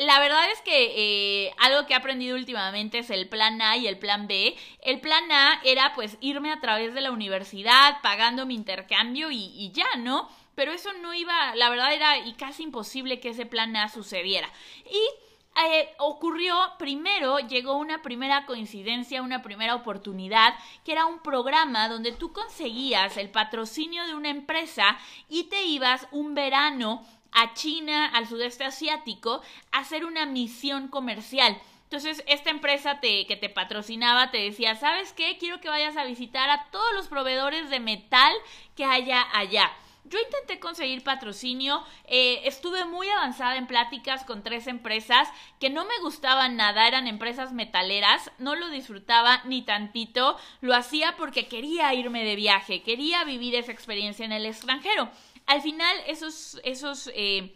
la 0.00 0.18
verdad 0.18 0.50
es 0.50 0.62
que 0.62 0.94
eh, 0.96 1.54
algo 1.58 1.86
que 1.86 1.92
he 1.92 1.96
aprendido 1.96 2.34
últimamente 2.34 3.00
es 3.00 3.10
el 3.10 3.28
plan 3.28 3.60
A 3.60 3.76
y 3.76 3.86
el 3.86 3.98
plan 3.98 4.26
B. 4.26 4.56
El 4.80 4.98
plan 5.02 5.30
A 5.30 5.60
era 5.62 5.92
pues 5.94 6.16
irme 6.22 6.50
a 6.50 6.58
través 6.58 6.94
de 6.94 7.02
la 7.02 7.10
universidad 7.10 8.00
pagando 8.02 8.46
mi 8.46 8.54
intercambio 8.54 9.30
y, 9.30 9.70
ya, 9.74 9.96
¿no? 9.98 10.30
Pero 10.54 10.72
eso 10.72 10.90
no 11.02 11.12
iba, 11.12 11.54
la 11.54 11.68
verdad 11.68 11.92
era 11.92 12.16
y 12.16 12.32
casi 12.32 12.62
imposible 12.62 13.20
que 13.20 13.28
ese 13.28 13.44
plan 13.44 13.76
A 13.76 13.90
sucediera. 13.90 14.48
Y 14.90 15.62
eh, 15.68 15.90
ocurrió, 15.98 16.56
primero 16.78 17.38
llegó 17.38 17.76
una 17.76 18.00
primera 18.00 18.46
coincidencia, 18.46 19.20
una 19.20 19.42
primera 19.42 19.74
oportunidad, 19.74 20.54
que 20.82 20.92
era 20.92 21.04
un 21.04 21.18
programa 21.18 21.90
donde 21.90 22.12
tú 22.12 22.32
conseguías 22.32 23.18
el 23.18 23.28
patrocinio 23.28 24.06
de 24.06 24.14
una 24.14 24.30
empresa 24.30 24.96
y 25.28 25.44
te 25.44 25.64
ibas 25.64 26.08
un 26.10 26.34
verano 26.34 27.04
a 27.32 27.54
China, 27.54 28.06
al 28.06 28.26
sudeste 28.28 28.64
asiático, 28.64 29.42
hacer 29.72 30.04
una 30.04 30.26
misión 30.26 30.88
comercial. 30.88 31.60
Entonces, 31.84 32.22
esta 32.28 32.50
empresa 32.50 33.00
te, 33.00 33.26
que 33.26 33.36
te 33.36 33.48
patrocinaba 33.48 34.30
te 34.30 34.38
decía, 34.38 34.76
¿sabes 34.76 35.12
qué? 35.12 35.38
Quiero 35.38 35.60
que 35.60 35.68
vayas 35.68 35.96
a 35.96 36.04
visitar 36.04 36.48
a 36.48 36.66
todos 36.70 36.92
los 36.94 37.08
proveedores 37.08 37.68
de 37.68 37.80
metal 37.80 38.32
que 38.76 38.84
haya 38.84 39.26
allá. 39.32 39.72
Yo 40.04 40.18
intenté 40.18 40.58
conseguir 40.58 41.04
patrocinio, 41.04 41.84
eh, 42.06 42.40
estuve 42.44 42.84
muy 42.84 43.08
avanzada 43.08 43.56
en 43.56 43.66
pláticas 43.66 44.24
con 44.24 44.42
tres 44.42 44.66
empresas 44.66 45.28
que 45.60 45.68
no 45.68 45.84
me 45.84 45.98
gustaban 46.00 46.56
nada, 46.56 46.88
eran 46.88 47.06
empresas 47.06 47.52
metaleras, 47.52 48.30
no 48.38 48.56
lo 48.56 48.70
disfrutaba 48.70 49.42
ni 49.44 49.62
tantito, 49.62 50.36
lo 50.62 50.74
hacía 50.74 51.16
porque 51.16 51.48
quería 51.48 51.92
irme 51.92 52.24
de 52.24 52.34
viaje, 52.34 52.82
quería 52.82 53.24
vivir 53.24 53.54
esa 53.54 53.72
experiencia 53.72 54.24
en 54.24 54.32
el 54.32 54.46
extranjero. 54.46 55.10
Al 55.46 55.62
final, 55.62 55.96
esos, 56.06 56.60
esos 56.64 57.10
eh, 57.14 57.54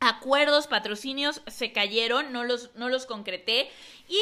acuerdos, 0.00 0.66
patrocinios 0.66 1.42
se 1.46 1.72
cayeron, 1.72 2.32
no 2.32 2.44
los, 2.44 2.74
no 2.74 2.88
los 2.88 3.06
concreté 3.06 3.70
y 4.08 4.18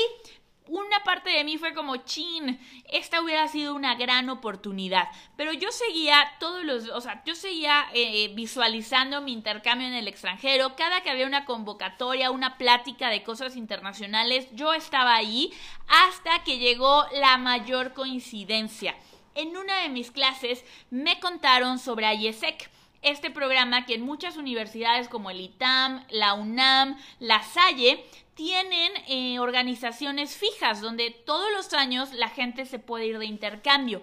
una 0.69 1.03
parte 1.05 1.31
de 1.31 1.45
mí 1.45 1.59
fue 1.59 1.75
como, 1.75 1.97
chin, 1.99 2.59
esta 2.91 3.21
hubiera 3.21 3.49
sido 3.49 3.75
una 3.75 3.95
gran 3.97 4.31
oportunidad. 4.31 5.09
Pero 5.37 5.53
yo 5.53 5.73
seguía 5.73 6.25
todos 6.39 6.65
los, 6.65 6.89
o 6.89 7.01
sea, 7.01 7.23
yo 7.27 7.35
seguía 7.35 7.87
eh, 7.95 8.31
visualizando 8.35 9.21
mi 9.21 9.33
intercambio 9.33 9.89
en 9.89 9.95
el 9.95 10.09
extranjero. 10.09 10.77
Cada 10.77 11.03
que 11.03 11.11
había 11.11 11.27
una 11.27 11.45
convocatoria, 11.45 12.31
una 12.31 12.59
plática 12.59 13.11
de 13.11 13.23
cosas 13.23 13.57
internacionales, 13.57 14.47
yo 14.53 14.73
estaba 14.73 15.15
ahí 15.15 15.53
hasta 15.89 16.45
que 16.45 16.59
llegó 16.59 17.05
la 17.13 17.37
mayor 17.39 17.93
coincidencia. 17.93 18.95
En 19.35 19.57
una 19.57 19.83
de 19.83 19.89
mis 19.89 20.11
clases 20.11 20.65
me 20.91 21.19
contaron 21.19 21.79
sobre 21.79 22.15
IESEC 22.15 22.71
este 23.03 23.31
programa 23.31 23.85
que 23.85 23.95
en 23.95 24.03
muchas 24.03 24.37
universidades 24.37 25.09
como 25.09 25.31
el 25.31 25.41
ITAM, 25.41 26.05
la 26.11 26.35
UNAM, 26.35 26.97
la 27.19 27.43
Salle, 27.43 28.05
tienen 28.35 28.93
eh, 29.09 29.39
organizaciones 29.39 30.37
fijas 30.37 30.81
donde 30.81 31.11
todos 31.11 31.53
los 31.53 31.73
años 31.75 32.13
la 32.13 32.29
gente 32.29 32.65
se 32.65 32.79
puede 32.79 33.07
ir 33.07 33.19
de 33.19 33.27
intercambio. 33.27 34.03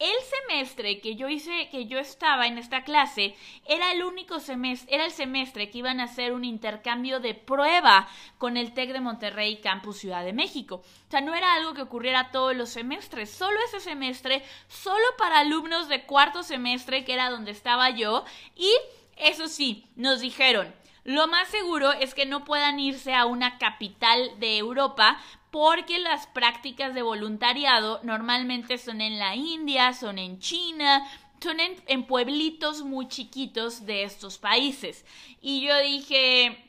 El 0.00 0.16
semestre 0.48 0.98
que 1.02 1.14
yo 1.14 1.28
hice, 1.28 1.68
que 1.70 1.84
yo 1.84 1.98
estaba 1.98 2.46
en 2.46 2.56
esta 2.56 2.84
clase, 2.84 3.36
era 3.66 3.92
el 3.92 4.02
único 4.02 4.40
semestre, 4.40 4.94
era 4.94 5.04
el 5.04 5.10
semestre 5.10 5.68
que 5.68 5.76
iban 5.76 6.00
a 6.00 6.04
hacer 6.04 6.32
un 6.32 6.42
intercambio 6.42 7.20
de 7.20 7.34
prueba 7.34 8.08
con 8.38 8.56
el 8.56 8.72
TEC 8.72 8.94
de 8.94 9.02
Monterrey 9.02 9.60
Campus 9.60 9.98
Ciudad 9.98 10.24
de 10.24 10.32
México. 10.32 10.76
O 10.76 11.10
sea, 11.10 11.20
no 11.20 11.34
era 11.34 11.52
algo 11.52 11.74
que 11.74 11.82
ocurriera 11.82 12.30
todos 12.30 12.56
los 12.56 12.70
semestres, 12.70 13.30
solo 13.30 13.60
ese 13.66 13.78
semestre, 13.78 14.42
solo 14.68 15.04
para 15.18 15.40
alumnos 15.40 15.86
de 15.88 16.06
cuarto 16.06 16.44
semestre, 16.44 17.04
que 17.04 17.12
era 17.12 17.28
donde 17.28 17.50
estaba 17.50 17.90
yo, 17.90 18.24
y 18.56 18.72
eso 19.18 19.48
sí, 19.48 19.86
nos 19.96 20.20
dijeron, 20.20 20.74
lo 21.04 21.28
más 21.28 21.48
seguro 21.48 21.92
es 21.92 22.14
que 22.14 22.24
no 22.24 22.44
puedan 22.44 22.80
irse 22.80 23.14
a 23.14 23.26
una 23.26 23.58
capital 23.58 24.38
de 24.38 24.56
Europa 24.56 25.20
porque 25.50 25.98
las 25.98 26.26
prácticas 26.28 26.94
de 26.94 27.02
voluntariado 27.02 28.00
normalmente 28.02 28.78
son 28.78 29.00
en 29.00 29.18
la 29.18 29.34
India, 29.34 29.92
son 29.92 30.18
en 30.18 30.38
China, 30.38 31.06
son 31.42 31.58
en, 31.60 32.04
pueblitos 32.04 32.82
muy 32.82 33.08
chiquitos 33.08 33.86
de 33.86 34.04
estos 34.04 34.38
países. 34.38 35.04
Y 35.40 35.62
yo 35.62 35.76
dije, 35.78 36.64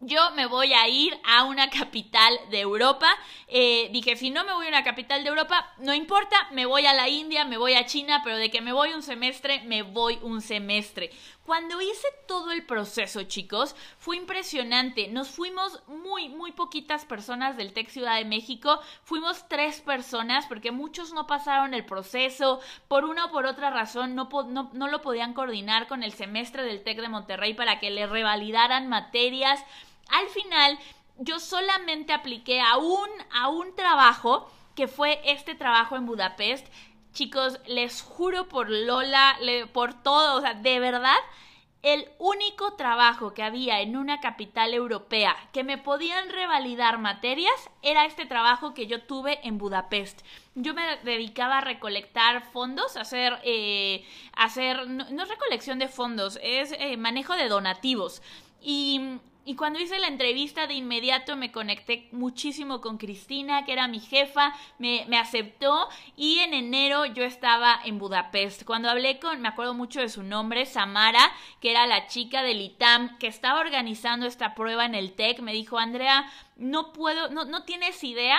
yo 0.00 0.30
me 0.32 0.46
voy 0.46 0.72
a 0.72 0.88
ir 0.88 1.18
a 1.24 1.44
una 1.44 1.68
capital 1.70 2.38
de 2.50 2.60
Europa. 2.60 3.08
Eh, 3.48 3.88
dije, 3.92 4.16
si 4.16 4.30
no 4.30 4.44
me 4.44 4.52
voy 4.52 4.66
a 4.66 4.70
una 4.70 4.84
capital 4.84 5.22
de 5.22 5.28
Europa, 5.28 5.74
no 5.78 5.92
importa, 5.92 6.36
me 6.52 6.66
voy 6.66 6.86
a 6.86 6.94
la 6.94 7.08
India, 7.08 7.44
me 7.44 7.58
voy 7.58 7.74
a 7.74 7.86
China, 7.86 8.20
pero 8.24 8.36
de 8.36 8.50
que 8.50 8.60
me 8.60 8.72
voy 8.72 8.92
un 8.94 9.02
semestre, 9.02 9.62
me 9.64 9.82
voy 9.82 10.18
un 10.22 10.40
semestre. 10.40 11.10
Cuando 11.44 11.80
hice 11.80 12.06
todo 12.28 12.52
el 12.52 12.64
proceso, 12.64 13.24
chicos, 13.24 13.74
fue 13.98 14.16
impresionante. 14.16 15.08
Nos 15.08 15.28
fuimos 15.28 15.82
muy, 15.88 16.28
muy 16.28 16.52
poquitas 16.52 17.04
personas 17.04 17.56
del 17.56 17.72
TEC 17.72 17.88
Ciudad 17.88 18.16
de 18.16 18.24
México. 18.24 18.78
Fuimos 19.02 19.48
tres 19.48 19.80
personas 19.80 20.46
porque 20.46 20.70
muchos 20.70 21.12
no 21.12 21.26
pasaron 21.26 21.74
el 21.74 21.84
proceso. 21.84 22.60
Por 22.86 23.04
una 23.04 23.24
o 23.24 23.32
por 23.32 23.46
otra 23.46 23.70
razón 23.70 24.14
no, 24.14 24.28
no, 24.48 24.70
no 24.72 24.86
lo 24.88 25.02
podían 25.02 25.34
coordinar 25.34 25.88
con 25.88 26.04
el 26.04 26.12
semestre 26.12 26.62
del 26.62 26.84
TEC 26.84 27.00
de 27.00 27.08
Monterrey 27.08 27.54
para 27.54 27.80
que 27.80 27.90
le 27.90 28.06
revalidaran 28.06 28.88
materias. 28.88 29.64
Al 30.10 30.28
final, 30.28 30.78
yo 31.18 31.40
solamente 31.40 32.12
apliqué 32.12 32.60
a 32.60 32.76
un, 32.76 33.08
a 33.32 33.48
un 33.48 33.74
trabajo, 33.74 34.48
que 34.74 34.88
fue 34.88 35.20
este 35.24 35.54
trabajo 35.54 35.96
en 35.96 36.06
Budapest. 36.06 36.66
Chicos, 37.12 37.60
les 37.66 38.02
juro 38.02 38.48
por 38.48 38.70
Lola, 38.70 39.36
por 39.72 39.94
todo, 40.02 40.36
o 40.36 40.40
sea, 40.40 40.54
de 40.54 40.80
verdad, 40.80 41.18
el 41.82 42.08
único 42.18 42.74
trabajo 42.74 43.34
que 43.34 43.42
había 43.42 43.80
en 43.80 43.96
una 43.96 44.20
capital 44.20 44.72
europea 44.72 45.36
que 45.52 45.64
me 45.64 45.78
podían 45.78 46.30
revalidar 46.30 46.98
materias 46.98 47.70
era 47.82 48.06
este 48.06 48.24
trabajo 48.24 48.72
que 48.72 48.86
yo 48.86 49.02
tuve 49.02 49.40
en 49.46 49.58
Budapest. 49.58 50.22
Yo 50.54 50.74
me 50.74 50.98
dedicaba 50.98 51.58
a 51.58 51.62
recolectar 51.62 52.44
fondos, 52.52 52.96
hacer, 52.96 53.40
eh, 53.42 54.06
hacer 54.32 54.88
no, 54.88 55.04
es 55.04 55.28
recolección 55.28 55.80
de 55.80 55.88
fondos, 55.88 56.38
es 56.42 56.72
eh, 56.78 56.96
manejo 56.96 57.34
de 57.34 57.48
donativos. 57.48 58.22
Y 58.60 59.18
y 59.44 59.56
cuando 59.56 59.80
hice 59.80 59.98
la 59.98 60.06
entrevista 60.06 60.66
de 60.66 60.74
inmediato 60.74 61.36
me 61.36 61.50
conecté 61.50 62.08
muchísimo 62.12 62.80
con 62.80 62.96
Cristina, 62.96 63.64
que 63.64 63.72
era 63.72 63.88
mi 63.88 63.98
jefa, 63.98 64.54
me, 64.78 65.04
me, 65.08 65.18
aceptó 65.18 65.88
y 66.16 66.38
en 66.38 66.54
enero 66.54 67.06
yo 67.06 67.24
estaba 67.24 67.80
en 67.84 67.98
Budapest. 67.98 68.64
Cuando 68.64 68.88
hablé 68.88 69.18
con, 69.18 69.40
me 69.40 69.48
acuerdo 69.48 69.74
mucho 69.74 70.00
de 70.00 70.08
su 70.08 70.22
nombre, 70.22 70.64
Samara, 70.64 71.32
que 71.60 71.72
era 71.72 71.86
la 71.86 72.06
chica 72.06 72.42
del 72.42 72.60
ITAM, 72.60 73.18
que 73.18 73.26
estaba 73.26 73.60
organizando 73.60 74.26
esta 74.26 74.54
prueba 74.54 74.84
en 74.84 74.94
el 74.94 75.12
TEC, 75.12 75.40
me 75.40 75.52
dijo, 75.52 75.78
Andrea, 75.78 76.30
no 76.56 76.92
puedo, 76.92 77.28
no, 77.30 77.44
no 77.44 77.64
tienes 77.64 78.04
idea 78.04 78.38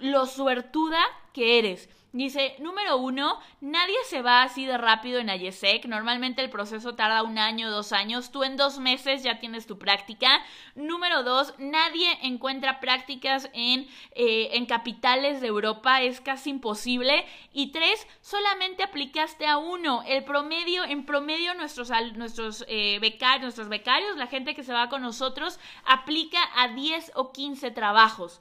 lo 0.00 0.26
suertuda 0.26 1.00
que 1.32 1.58
eres. 1.58 1.88
Dice, 2.16 2.56
número 2.60 2.96
uno, 2.96 3.38
nadie 3.60 3.98
se 4.06 4.22
va 4.22 4.42
así 4.42 4.64
de 4.64 4.78
rápido 4.78 5.18
en 5.18 5.28
IESEC. 5.28 5.84
Normalmente 5.84 6.40
el 6.40 6.48
proceso 6.48 6.94
tarda 6.94 7.22
un 7.22 7.36
año, 7.36 7.70
dos 7.70 7.92
años. 7.92 8.30
Tú 8.30 8.42
en 8.42 8.56
dos 8.56 8.78
meses 8.78 9.22
ya 9.22 9.38
tienes 9.38 9.66
tu 9.66 9.78
práctica. 9.78 10.42
Número 10.74 11.24
dos, 11.24 11.52
nadie 11.58 12.08
encuentra 12.22 12.80
prácticas 12.80 13.50
en, 13.52 13.86
eh, 14.12 14.48
en 14.52 14.64
capitales 14.64 15.42
de 15.42 15.48
Europa. 15.48 16.00
Es 16.00 16.22
casi 16.22 16.48
imposible. 16.48 17.26
Y 17.52 17.70
tres, 17.70 18.06
solamente 18.22 18.82
aplicaste 18.82 19.46
a 19.46 19.58
uno. 19.58 20.02
El 20.06 20.24
promedio, 20.24 20.84
en 20.84 21.04
promedio, 21.04 21.52
nuestros, 21.52 21.90
nuestros 22.14 22.64
eh, 22.66 22.98
becarios, 22.98 23.42
nuestros 23.42 23.68
becarios, 23.68 24.16
la 24.16 24.26
gente 24.26 24.54
que 24.54 24.62
se 24.62 24.72
va 24.72 24.88
con 24.88 25.02
nosotros, 25.02 25.60
aplica 25.84 26.38
a 26.56 26.68
10 26.68 27.12
o 27.14 27.30
15 27.30 27.72
trabajos. 27.72 28.40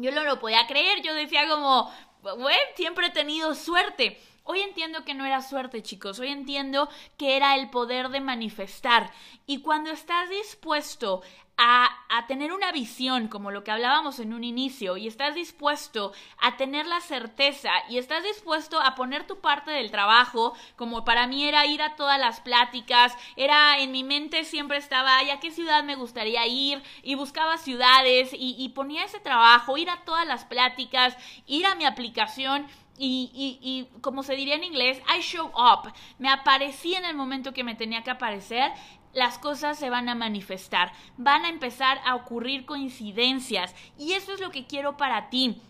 Yo 0.00 0.12
no 0.12 0.22
lo 0.22 0.38
podía 0.38 0.64
creer, 0.68 1.02
yo 1.02 1.12
decía 1.12 1.48
como, 1.48 1.92
bueno, 2.36 2.58
siempre 2.76 3.06
he 3.06 3.10
tenido 3.10 3.54
suerte. 3.54 4.20
Hoy 4.50 4.60
entiendo 4.60 5.04
que 5.04 5.12
no 5.12 5.26
era 5.26 5.42
suerte, 5.42 5.82
chicos. 5.82 6.18
Hoy 6.20 6.28
entiendo 6.28 6.88
que 7.18 7.36
era 7.36 7.54
el 7.56 7.68
poder 7.68 8.08
de 8.08 8.22
manifestar. 8.22 9.12
Y 9.44 9.60
cuando 9.60 9.90
estás 9.90 10.30
dispuesto 10.30 11.20
a, 11.58 11.90
tener 12.28 12.54
una 12.54 12.72
visión, 12.72 13.28
como 13.28 13.50
lo 13.50 13.62
que 13.62 13.72
hablábamos 13.72 14.20
en 14.20 14.32
un 14.32 14.44
inicio, 14.44 14.96
y 14.96 15.06
estás 15.06 15.34
dispuesto 15.34 16.12
a 16.40 16.56
tener 16.56 16.86
la 16.86 17.02
certeza 17.02 17.70
y 17.90 17.98
estás 17.98 18.22
dispuesto 18.22 18.80
a 18.80 18.94
poner 18.94 19.26
tu 19.26 19.40
parte 19.40 19.70
del 19.70 19.90
trabajo, 19.90 20.54
como 20.76 21.04
para 21.04 21.26
mí 21.26 21.46
era 21.46 21.66
ir 21.66 21.82
a 21.82 21.96
todas 21.96 22.18
las 22.18 22.40
pláticas, 22.40 23.14
era 23.36 23.78
en 23.80 23.92
mi 23.92 24.02
mente 24.02 24.44
siempre 24.44 24.78
estaba, 24.78 25.18
¿a 25.18 25.40
qué 25.40 25.50
ciudad 25.50 25.84
me 25.84 25.94
gustaría 25.94 26.46
ir? 26.46 26.82
Y 27.02 27.16
buscaba 27.16 27.58
ciudades 27.58 28.32
y, 28.32 28.56
y 28.58 28.70
ponía 28.70 29.04
ese 29.04 29.20
trabajo, 29.20 29.76
ir 29.76 29.90
a 29.90 30.04
todas 30.04 30.26
las 30.26 30.44
pláticas, 30.44 31.16
ir 31.46 31.66
a 31.66 31.74
mi 31.74 31.84
aplicación 31.84 32.66
y, 32.98 33.30
y, 33.32 33.58
y, 33.62 34.00
como 34.00 34.22
se 34.22 34.34
diría 34.34 34.56
en 34.56 34.64
inglés, 34.64 35.00
I 35.16 35.20
show 35.20 35.46
up. 35.48 35.92
Me 36.18 36.28
aparecí 36.28 36.94
en 36.94 37.04
el 37.04 37.16
momento 37.16 37.52
que 37.52 37.64
me 37.64 37.74
tenía 37.74 38.02
que 38.02 38.10
aparecer. 38.10 38.72
Las 39.14 39.38
cosas 39.38 39.78
se 39.78 39.88
van 39.88 40.08
a 40.08 40.14
manifestar, 40.14 40.92
van 41.16 41.44
a 41.44 41.48
empezar 41.48 41.98
a 42.04 42.14
ocurrir 42.14 42.66
coincidencias 42.66 43.74
y 43.98 44.12
eso 44.12 44.34
es 44.34 44.40
lo 44.40 44.50
que 44.50 44.66
quiero 44.66 44.96
para 44.96 45.30
ti. 45.30 45.60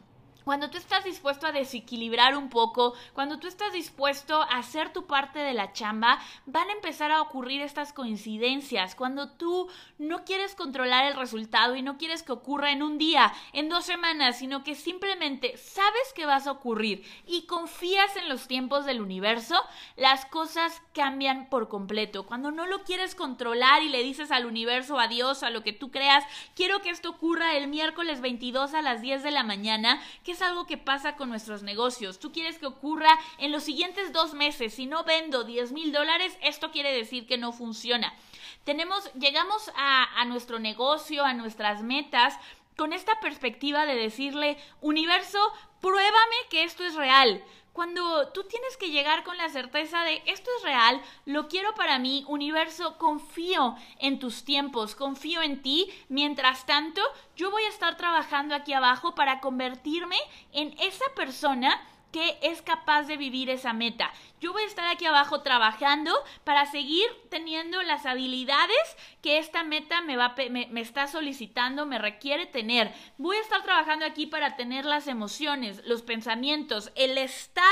Cuando 0.48 0.70
tú 0.70 0.78
estás 0.78 1.04
dispuesto 1.04 1.46
a 1.46 1.52
desequilibrar 1.52 2.34
un 2.34 2.48
poco, 2.48 2.94
cuando 3.12 3.38
tú 3.38 3.48
estás 3.48 3.70
dispuesto 3.74 4.40
a 4.40 4.56
hacer 4.56 4.94
tu 4.94 5.06
parte 5.06 5.40
de 5.40 5.52
la 5.52 5.74
chamba, 5.74 6.18
van 6.46 6.70
a 6.70 6.72
empezar 6.72 7.12
a 7.12 7.20
ocurrir 7.20 7.60
estas 7.60 7.92
coincidencias. 7.92 8.94
Cuando 8.94 9.28
tú 9.32 9.68
no 9.98 10.24
quieres 10.24 10.54
controlar 10.54 11.04
el 11.04 11.16
resultado 11.18 11.76
y 11.76 11.82
no 11.82 11.98
quieres 11.98 12.22
que 12.22 12.32
ocurra 12.32 12.72
en 12.72 12.82
un 12.82 12.96
día, 12.96 13.30
en 13.52 13.68
dos 13.68 13.84
semanas, 13.84 14.38
sino 14.38 14.64
que 14.64 14.74
simplemente 14.74 15.54
sabes 15.58 16.14
que 16.14 16.24
vas 16.24 16.46
a 16.46 16.52
ocurrir 16.52 17.04
y 17.26 17.44
confías 17.44 18.16
en 18.16 18.30
los 18.30 18.48
tiempos 18.48 18.86
del 18.86 19.02
universo, 19.02 19.62
las 19.96 20.24
cosas 20.24 20.80
cambian 20.94 21.50
por 21.50 21.68
completo. 21.68 22.24
Cuando 22.24 22.50
no 22.50 22.66
lo 22.66 22.84
quieres 22.84 23.14
controlar 23.14 23.82
y 23.82 23.90
le 23.90 24.02
dices 24.02 24.30
al 24.30 24.46
universo 24.46 24.98
adiós 24.98 25.42
a 25.42 25.50
lo 25.50 25.62
que 25.62 25.74
tú 25.74 25.90
creas, 25.90 26.24
quiero 26.56 26.80
que 26.80 26.88
esto 26.88 27.10
ocurra 27.10 27.54
el 27.54 27.68
miércoles 27.68 28.22
22 28.22 28.72
a 28.72 28.80
las 28.80 29.02
10 29.02 29.22
de 29.22 29.30
la 29.30 29.42
mañana, 29.42 30.00
es 30.38 30.42
algo 30.42 30.66
que 30.66 30.76
pasa 30.76 31.16
con 31.16 31.28
nuestros 31.28 31.64
negocios. 31.64 32.20
Tú 32.20 32.30
quieres 32.30 32.58
que 32.58 32.66
ocurra 32.66 33.18
en 33.38 33.50
los 33.50 33.64
siguientes 33.64 34.12
dos 34.12 34.34
meses. 34.34 34.72
Si 34.72 34.86
no 34.86 35.02
vendo 35.02 35.42
10 35.42 35.72
mil 35.72 35.92
dólares, 35.92 36.38
esto 36.42 36.70
quiere 36.70 36.94
decir 36.94 37.26
que 37.26 37.38
no 37.38 37.52
funciona. 37.52 38.14
Tenemos, 38.62 39.12
llegamos 39.14 39.70
a, 39.74 40.20
a 40.20 40.24
nuestro 40.26 40.60
negocio, 40.60 41.24
a 41.24 41.34
nuestras 41.34 41.82
metas, 41.82 42.38
con 42.76 42.92
esta 42.92 43.18
perspectiva 43.18 43.84
de 43.84 43.96
decirle, 43.96 44.56
universo, 44.80 45.40
pruébame 45.80 46.36
que 46.50 46.62
esto 46.62 46.84
es 46.84 46.94
real 46.94 47.42
cuando 47.78 48.26
tú 48.30 48.42
tienes 48.42 48.76
que 48.76 48.90
llegar 48.90 49.22
con 49.22 49.36
la 49.36 49.48
certeza 49.50 50.02
de 50.02 50.20
esto 50.26 50.50
es 50.56 50.64
real, 50.64 51.00
lo 51.26 51.46
quiero 51.46 51.76
para 51.76 52.00
mí, 52.00 52.24
universo, 52.26 52.98
confío 52.98 53.76
en 54.00 54.18
tus 54.18 54.44
tiempos, 54.44 54.96
confío 54.96 55.42
en 55.42 55.62
ti, 55.62 55.88
mientras 56.08 56.66
tanto 56.66 57.00
yo 57.36 57.52
voy 57.52 57.62
a 57.62 57.68
estar 57.68 57.96
trabajando 57.96 58.56
aquí 58.56 58.72
abajo 58.72 59.14
para 59.14 59.38
convertirme 59.38 60.16
en 60.52 60.74
esa 60.80 61.04
persona 61.14 61.80
que 62.12 62.38
es 62.42 62.62
capaz 62.62 63.02
de 63.02 63.16
vivir 63.16 63.50
esa 63.50 63.72
meta. 63.72 64.12
Yo 64.40 64.52
voy 64.52 64.62
a 64.62 64.66
estar 64.66 64.86
aquí 64.88 65.04
abajo 65.04 65.42
trabajando 65.42 66.14
para 66.44 66.66
seguir 66.66 67.06
teniendo 67.28 67.82
las 67.82 68.06
habilidades 68.06 68.96
que 69.22 69.38
esta 69.38 69.64
meta 69.64 70.00
me, 70.00 70.16
va, 70.16 70.34
me, 70.50 70.80
está 70.80 71.06
solicitando, 71.06 71.86
me 71.86 71.98
requiere 71.98 72.46
tener. 72.46 72.94
Voy 73.18 73.36
a 73.36 73.40
estar 73.40 73.62
trabajando 73.62 74.06
aquí 74.06 74.26
para 74.26 74.56
tener 74.56 74.84
las 74.84 75.06
emociones, 75.06 75.82
los 75.84 76.02
pensamientos, 76.02 76.92
el 76.94 77.18
estado 77.18 77.68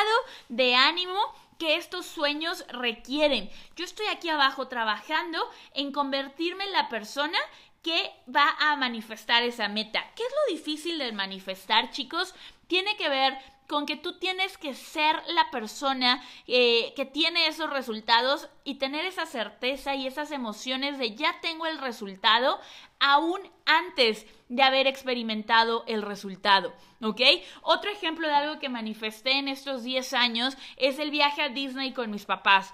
de 0.48 0.74
ánimo 0.74 1.18
que 1.58 1.76
estos 1.76 2.04
sueños 2.04 2.66
requieren. 2.68 3.48
Yo 3.76 3.84
estoy 3.84 4.06
aquí 4.06 4.28
abajo 4.28 4.68
trabajando 4.68 5.38
en 5.72 5.92
convertirme 5.92 6.64
en 6.64 6.72
la 6.72 6.88
persona 6.88 7.38
que 7.82 8.12
va 8.28 8.56
a 8.58 8.76
manifestar 8.76 9.44
esa 9.44 9.68
meta. 9.68 10.04
¿Qué 10.16 10.24
es 10.24 10.28
lo 10.28 10.56
difícil 10.56 10.98
de 10.98 11.12
manifestar, 11.12 11.90
chicos? 11.90 12.34
Tiene 12.66 12.96
que 12.96 13.08
ver 13.08 13.38
con 13.68 13.86
que 13.86 13.96
tú 13.96 14.18
tienes 14.18 14.58
que 14.58 14.74
ser 14.74 15.20
la 15.28 15.50
persona 15.50 16.22
eh, 16.46 16.92
que 16.94 17.04
tiene 17.04 17.46
esos 17.48 17.70
resultados 17.70 18.48
y 18.64 18.76
tener 18.76 19.04
esa 19.04 19.26
certeza 19.26 19.94
y 19.94 20.06
esas 20.06 20.30
emociones 20.30 20.98
de 20.98 21.14
ya 21.14 21.40
tengo 21.40 21.66
el 21.66 21.78
resultado 21.78 22.58
aún 22.98 23.40
antes 23.64 24.26
de 24.48 24.62
haber 24.62 24.86
experimentado 24.86 25.84
el 25.86 26.02
resultado, 26.02 26.72
¿ok? 27.02 27.20
Otro 27.62 27.90
ejemplo 27.90 28.28
de 28.28 28.34
algo 28.34 28.58
que 28.58 28.68
manifesté 28.68 29.32
en 29.32 29.48
estos 29.48 29.82
10 29.82 30.12
años 30.14 30.56
es 30.76 30.98
el 30.98 31.10
viaje 31.10 31.42
a 31.42 31.48
Disney 31.48 31.92
con 31.92 32.10
mis 32.10 32.24
papás. 32.24 32.72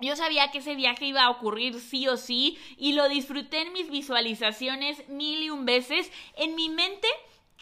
Yo 0.00 0.16
sabía 0.16 0.50
que 0.50 0.58
ese 0.58 0.76
viaje 0.76 1.04
iba 1.04 1.24
a 1.24 1.30
ocurrir 1.30 1.78
sí 1.78 2.08
o 2.08 2.16
sí 2.16 2.58
y 2.78 2.94
lo 2.94 3.08
disfruté 3.08 3.62
en 3.62 3.72
mis 3.74 3.90
visualizaciones 3.90 5.06
mil 5.08 5.42
y 5.42 5.50
un 5.50 5.66
veces. 5.66 6.10
En 6.36 6.54
mi 6.54 6.70
mente 6.70 7.06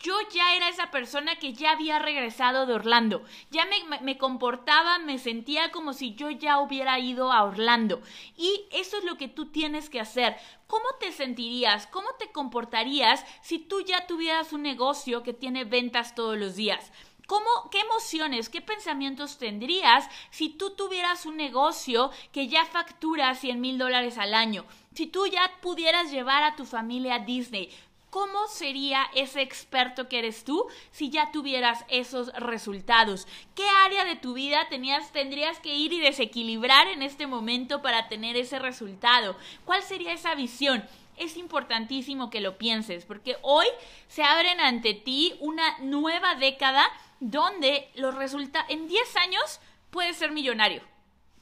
yo 0.02 0.14
ya 0.32 0.54
era 0.54 0.68
esa 0.68 0.90
persona 0.90 1.36
que 1.36 1.52
ya 1.52 1.72
había 1.72 1.98
regresado 1.98 2.66
de 2.66 2.74
Orlando. 2.74 3.22
Ya 3.50 3.66
me, 4.02 4.18
comportaba, 4.18 4.98
me 4.98 5.18
sentía 5.18 5.70
como 5.70 5.92
si 5.92 6.14
yo 6.14 6.30
ya 6.30 6.60
hubiera 6.60 6.98
ido 6.98 7.32
a 7.32 7.44
Orlando. 7.44 8.00
Y 8.36 8.66
eso 8.70 8.98
es 8.98 9.04
lo 9.04 9.16
que 9.16 9.28
tú 9.28 9.46
tienes 9.46 9.90
que 9.90 10.00
hacer. 10.00 10.36
¿Cómo 10.66 10.86
te 11.00 11.12
sentirías? 11.12 11.86
¿Cómo 11.86 12.08
te 12.18 12.30
comportarías 12.30 13.24
si 13.42 13.58
tú 13.58 13.80
ya 13.80 14.06
tuvieras 14.06 14.52
un 14.52 14.62
negocio 14.62 15.22
que 15.22 15.32
tiene 15.32 15.64
ventas 15.64 16.14
todos 16.14 16.38
los 16.38 16.54
días? 16.54 16.92
¿Cómo, 17.26 17.46
¿Qué 17.70 17.80
emociones, 17.80 18.48
qué 18.48 18.62
pensamientos 18.62 19.36
tendrías 19.36 20.08
si 20.30 20.48
tú 20.48 20.70
tuvieras 20.70 21.26
un 21.26 21.36
negocio 21.36 22.10
que 22.32 22.48
ya 22.48 22.64
factura 22.64 23.34
100 23.34 23.60
mil 23.60 23.76
dólares 23.76 24.16
al 24.16 24.32
año? 24.32 24.64
Si 24.94 25.06
tú 25.06 25.26
ya 25.26 25.52
pudieras 25.60 26.10
llevar 26.10 26.42
a 26.42 26.56
tu 26.56 26.64
familia 26.64 27.16
a 27.16 27.18
Disney, 27.18 27.70
¿Cómo 28.10 28.46
sería 28.48 29.06
ese 29.14 29.42
experto 29.42 30.08
que 30.08 30.20
eres 30.20 30.42
tú 30.42 30.66
si 30.92 31.10
ya 31.10 31.30
tuvieras 31.30 31.84
esos 31.88 32.32
resultados? 32.34 33.28
¿Qué 33.54 33.68
área 33.84 34.06
de 34.06 34.16
tu 34.16 34.32
vida 34.32 34.66
tendrías 34.70 35.60
que 35.60 35.74
ir 35.74 35.92
y 35.92 36.00
desequilibrar 36.00 36.88
en 36.88 37.02
este 37.02 37.26
momento 37.26 37.82
para 37.82 38.08
tener 38.08 38.36
ese 38.36 38.58
resultado? 38.58 39.36
¿Cuál 39.66 39.82
sería 39.82 40.14
esa 40.14 40.34
visión? 40.34 40.88
Es 41.18 41.36
importantísimo 41.36 42.30
que 42.30 42.40
lo 42.40 42.56
pienses 42.56 43.04
porque 43.04 43.36
hoy 43.42 43.66
se 44.06 44.22
abren 44.22 44.58
ante 44.60 44.94
ti 44.94 45.34
una 45.40 45.78
nueva 45.80 46.34
década 46.36 46.88
donde 47.20 47.90
los 47.94 48.14
resultados, 48.14 48.70
en 48.70 48.88
10 48.88 49.16
años 49.16 49.60
puedes 49.90 50.16
ser 50.16 50.32
millonario. 50.32 50.82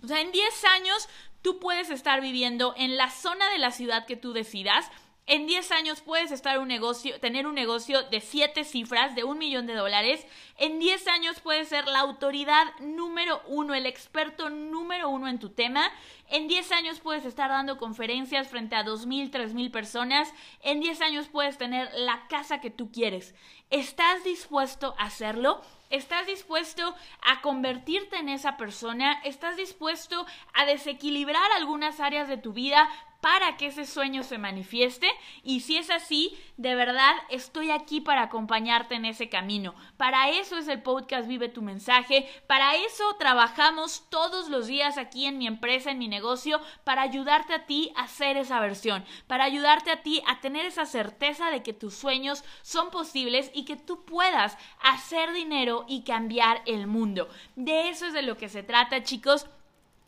O 0.03 0.09
sea, 0.09 0.21
en 0.21 0.33
10 0.33 0.65
años 0.65 1.09
tú 1.43 1.61
puedes 1.61 1.91
estar 1.91 2.21
viviendo 2.21 2.75
en 2.77 2.97
la 2.97 3.11
zona 3.11 3.49
de 3.51 3.59
la 3.59 3.71
ciudad 3.71 4.07
que 4.07 4.17
tú 4.17 4.33
decidas 4.33 4.91
en 5.27 5.47
10 5.47 5.73
años 5.73 6.01
puedes 6.03 6.31
estar 6.31 6.59
un 6.61 6.69
negocio, 6.69 7.19
tener 7.19 7.49
un 7.49 7.57
negocio 7.57 8.05
de 8.05 8.21
7 8.21 8.63
cifras, 8.63 9.17
de 9.17 9.25
un 9.25 9.39
millón 9.39 9.67
de 9.67 9.75
dólares. 9.75 10.25
En 10.57 10.79
10 10.79 11.09
años 11.09 11.41
puedes 11.41 11.69
ser 11.69 11.87
la 11.89 11.99
autoridad 11.99 12.65
número 12.79 13.43
uno, 13.49 13.75
el 13.75 13.87
experto 13.87 14.51
número 14.51 15.09
uno 15.09 15.27
en 15.27 15.41
tu 15.41 15.51
tema. 15.51 15.91
En 16.29 16.47
10 16.47 16.71
años 16.71 17.01
puedes 17.01 17.25
estar 17.25 17.51
dando 17.51 17.77
conferencias 17.77 18.49
frente 18.49 18.77
a 18.77 18.85
2.000, 18.85 19.33
3.000 19.33 19.71
personas. 19.73 20.33
En 20.63 20.79
10 20.79 21.01
años 21.01 21.29
puedes 21.29 21.59
tener 21.59 21.91
la 21.95 22.29
casa 22.29 22.61
que 22.61 22.71
tú 22.71 22.93
quieres. 22.93 23.35
¿Estás 23.71 24.23
dispuesto 24.23 24.95
a 24.97 25.07
hacerlo? 25.07 25.61
¿Estás 25.91 26.27
dispuesto 26.27 26.95
a 27.23 27.41
convertirte 27.43 28.17
en 28.17 28.29
esa 28.29 28.57
persona? 28.57 29.21
¿Estás 29.25 29.57
dispuesto 29.57 30.27
a 30.55 30.67
desequilibrar 30.67 31.51
algunas 31.53 32.01
áreas 32.01 32.29
de 32.29 32.37
tu 32.37 32.53
vida 32.53 32.89
para 33.21 33.57
que 33.57 33.67
ese 33.67 33.87
sueño 33.87 34.23
se 34.23 34.39
manifieste 34.39 35.09
y 35.43 35.61
si 35.61 35.77
es 35.77 35.91
así, 35.91 36.37
de 36.57 36.75
verdad 36.75 37.15
estoy 37.31 37.71
aquí 37.71 38.01
para 38.01 38.23
acompañarte 38.23 38.95
en 38.95 39.05
ese 39.05 39.29
camino. 39.29 39.75
Para 39.97 40.31
eso 40.31 40.57
es 40.57 40.69
el 40.69 40.83
podcast 40.83 41.29
Vive 41.29 41.49
tu 41.49 41.63
mensaje, 41.63 42.29
para 42.47 42.77
eso 42.77 43.05
trabajamos 43.19 44.05
todos 44.11 44.49
los 44.49 44.67
días 44.67 44.99
aquí 44.99 45.27
en 45.27 45.39
mi 45.39 45.47
empresa, 45.47 45.91
en 45.91 45.99
mi 45.99 46.09
negocio, 46.09 46.61
para 46.85 47.03
ayudarte 47.03 47.55
a 47.55 47.67
ti 47.67 47.93
a 47.97 48.03
hacer 48.03 48.37
esa 48.37 48.61
versión, 48.61 49.05
para 49.27 49.45
ayudarte 49.45 49.91
a 49.91 50.03
ti 50.03 50.23
a 50.27 50.41
tener 50.41 50.67
esa 50.67 50.87
certeza 50.87 51.51
de 51.51 51.63
que 51.63 51.73
tus 51.73 51.95
sueños 51.95 52.45
son 52.63 52.91
posibles 52.91 53.51
y 53.55 53.65
que 53.65 53.77
tú 53.77 54.05
puedas 54.05 54.57
hacer 54.83 55.33
dinero 55.33 55.85
y 55.89 56.05
cambiar 56.05 56.63
el 56.67 56.87
mundo. 56.87 57.29
De 57.55 57.89
eso 57.89 58.07
es 58.07 58.13
de 58.13 58.23
lo 58.23 58.37
que 58.37 58.49
se 58.49 58.63
trata, 58.63 59.03
chicos. 59.03 59.47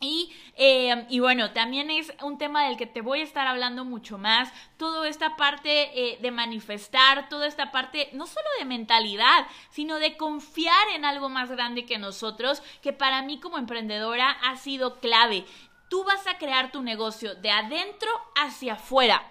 Y, 0.01 0.31
eh, 0.55 1.05
y, 1.09 1.19
bueno, 1.19 1.51
también 1.51 1.89
es 1.89 2.13
un 2.23 2.37
tema 2.37 2.65
del 2.65 2.77
que 2.77 2.85
te 2.85 3.01
voy 3.01 3.19
a 3.19 3.23
estar 3.23 3.47
hablando 3.47 3.83
mucho 3.83 4.17
más. 4.17 4.49
Toda 4.77 5.09
esta 5.09 5.35
parte 5.35 5.91
eh, 5.93 6.17
de 6.21 6.31
manifestar, 6.31 7.27
toda 7.27 7.47
esta 7.47 7.71
parte 7.71 8.09
no 8.13 8.25
solo 8.25 8.47
de 8.59 8.65
mentalidad, 8.65 9.45
sino 9.71 9.99
de 9.99 10.15
confiar 10.15 10.87
en 10.95 11.03
algo 11.03 11.27
más 11.27 11.51
grande 11.51 11.85
que 11.85 11.97
nosotros, 11.97 12.63
que 12.81 12.93
para 12.93 13.21
mí 13.23 13.41
como 13.41 13.57
emprendedora 13.57 14.31
ha 14.31 14.55
sido 14.55 15.01
clave. 15.01 15.45
Tú 15.89 16.05
vas 16.05 16.25
a 16.27 16.37
crear 16.37 16.71
tu 16.71 16.81
negocio 16.81 17.35
de 17.35 17.51
adentro 17.51 18.09
hacia 18.35 18.73
afuera 18.73 19.29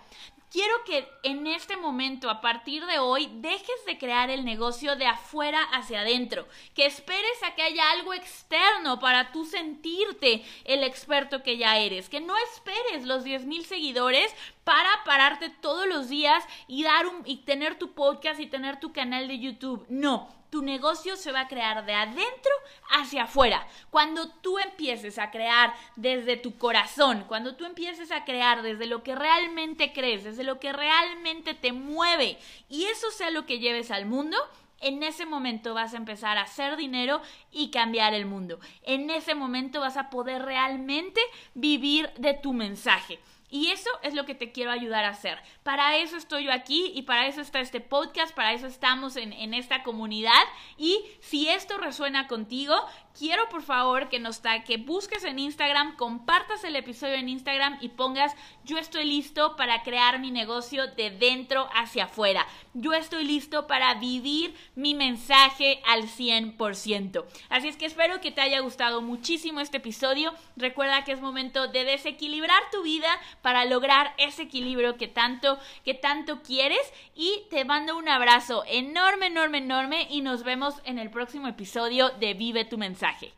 quiero 0.50 0.74
que 0.84 1.08
en 1.22 1.46
este 1.46 1.76
momento, 1.76 2.30
a 2.30 2.40
partir 2.40 2.84
de 2.86 2.98
hoy, 2.98 3.28
dejes 3.34 3.84
de 3.86 3.98
crear 3.98 4.30
el 4.30 4.44
negocio 4.44 4.96
de 4.96 5.06
afuera 5.06 5.62
hacia 5.72 6.00
adentro, 6.00 6.46
que 6.74 6.86
esperes 6.86 7.42
a 7.42 7.54
que 7.54 7.62
haya 7.62 7.90
algo 7.90 8.14
externo 8.14 8.98
para 8.98 9.32
tú 9.32 9.44
sentirte 9.44 10.44
el 10.64 10.82
experto 10.84 11.42
que 11.42 11.56
ya 11.58 11.78
eres, 11.78 12.08
que 12.08 12.20
no 12.20 12.34
esperes 12.36 13.04
los 13.04 13.24
10 13.24 13.46
mil 13.46 13.64
seguidores 13.64 14.34
para 14.64 14.90
pararte 15.04 15.50
todos 15.50 15.86
los 15.86 16.08
días 16.08 16.44
y 16.66 16.82
dar 16.82 17.06
un, 17.06 17.22
y 17.24 17.38
tener 17.38 17.78
tu 17.78 17.92
podcast 17.92 18.40
y 18.40 18.46
tener 18.46 18.80
tu 18.80 18.92
canal 18.92 19.28
de 19.28 19.38
YouTube. 19.38 19.86
No, 19.88 20.37
tu 20.50 20.62
negocio 20.62 21.16
se 21.16 21.32
va 21.32 21.40
a 21.40 21.48
crear 21.48 21.84
de 21.84 21.94
adentro 21.94 22.52
hacia 22.90 23.24
afuera. 23.24 23.66
Cuando 23.90 24.28
tú 24.28 24.58
empieces 24.58 25.18
a 25.18 25.30
crear 25.30 25.74
desde 25.96 26.36
tu 26.36 26.56
corazón, 26.58 27.24
cuando 27.28 27.56
tú 27.56 27.64
empieces 27.64 28.10
a 28.10 28.24
crear 28.24 28.62
desde 28.62 28.86
lo 28.86 29.02
que 29.02 29.14
realmente 29.14 29.92
crees, 29.92 30.24
desde 30.24 30.44
lo 30.44 30.58
que 30.58 30.72
realmente 30.72 31.54
te 31.54 31.72
mueve 31.72 32.38
y 32.68 32.84
eso 32.84 33.10
sea 33.10 33.30
lo 33.30 33.46
que 33.46 33.58
lleves 33.58 33.90
al 33.90 34.06
mundo, 34.06 34.36
en 34.80 35.02
ese 35.02 35.26
momento 35.26 35.74
vas 35.74 35.94
a 35.94 35.96
empezar 35.96 36.38
a 36.38 36.42
hacer 36.42 36.76
dinero 36.76 37.20
y 37.50 37.70
cambiar 37.70 38.14
el 38.14 38.26
mundo. 38.26 38.60
En 38.84 39.10
ese 39.10 39.34
momento 39.34 39.80
vas 39.80 39.96
a 39.96 40.08
poder 40.10 40.42
realmente 40.42 41.20
vivir 41.54 42.10
de 42.16 42.34
tu 42.34 42.52
mensaje. 42.52 43.18
Y 43.50 43.70
eso 43.70 43.90
es 44.02 44.14
lo 44.14 44.24
que 44.24 44.34
te 44.34 44.52
quiero 44.52 44.70
ayudar 44.70 45.04
a 45.04 45.10
hacer. 45.10 45.38
Para 45.62 45.96
eso 45.96 46.16
estoy 46.16 46.44
yo 46.44 46.52
aquí 46.52 46.92
y 46.94 47.02
para 47.02 47.26
eso 47.26 47.40
está 47.40 47.60
este 47.60 47.80
podcast, 47.80 48.34
para 48.34 48.52
eso 48.52 48.66
estamos 48.66 49.16
en, 49.16 49.32
en 49.32 49.54
esta 49.54 49.82
comunidad. 49.82 50.42
Y 50.76 51.02
si 51.20 51.48
esto 51.48 51.78
resuena 51.78 52.26
contigo, 52.26 52.74
quiero 53.18 53.48
por 53.48 53.62
favor 53.62 54.08
que 54.08 54.20
nos 54.20 54.40
que 54.64 54.76
busques 54.76 55.24
en 55.24 55.38
Instagram, 55.38 55.96
compartas 55.96 56.62
el 56.62 56.76
episodio 56.76 57.14
en 57.14 57.28
Instagram 57.28 57.78
y 57.80 57.88
pongas 57.88 58.34
yo 58.64 58.78
estoy 58.78 59.04
listo 59.04 59.56
para 59.56 59.82
crear 59.82 60.20
mi 60.20 60.30
negocio 60.30 60.86
de 60.88 61.10
dentro 61.10 61.68
hacia 61.74 62.04
afuera. 62.04 62.46
Yo 62.74 62.92
estoy 62.92 63.24
listo 63.24 63.66
para 63.66 63.94
vivir 63.94 64.54
mi 64.74 64.94
mensaje 64.94 65.80
al 65.86 66.04
100%. 66.04 67.24
Así 67.48 67.68
es 67.68 67.76
que 67.76 67.86
espero 67.86 68.20
que 68.20 68.30
te 68.30 68.40
haya 68.40 68.60
gustado 68.60 69.00
muchísimo 69.00 69.60
este 69.60 69.78
episodio. 69.78 70.32
Recuerda 70.56 71.04
que 71.04 71.12
es 71.12 71.20
momento 71.20 71.66
de 71.66 71.84
desequilibrar 71.84 72.60
tu 72.70 72.82
vida 72.82 73.08
para 73.42 73.64
lograr 73.64 74.14
ese 74.18 74.42
equilibrio 74.42 74.96
que 74.96 75.08
tanto 75.08 75.58
que 75.84 75.94
tanto 75.94 76.42
quieres 76.42 76.92
y 77.14 77.42
te 77.50 77.64
mando 77.64 77.96
un 77.96 78.08
abrazo 78.08 78.64
enorme, 78.68 79.26
enorme, 79.26 79.58
enorme 79.58 80.06
y 80.10 80.20
nos 80.20 80.44
vemos 80.44 80.74
en 80.84 80.98
el 80.98 81.10
próximo 81.10 81.48
episodio 81.48 82.10
de 82.10 82.34
Vive 82.34 82.64
tu 82.64 82.78
mensaje 82.78 83.07
mensaje. 83.08 83.37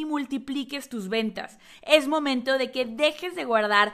multipliques 0.05 0.89
tus 0.89 1.09
ventas. 1.09 1.57
Es 1.81 2.07
momento 2.07 2.57
de 2.57 2.71
que 2.71 2.85
dejes 2.85 3.35
de 3.35 3.45
guardar 3.45 3.93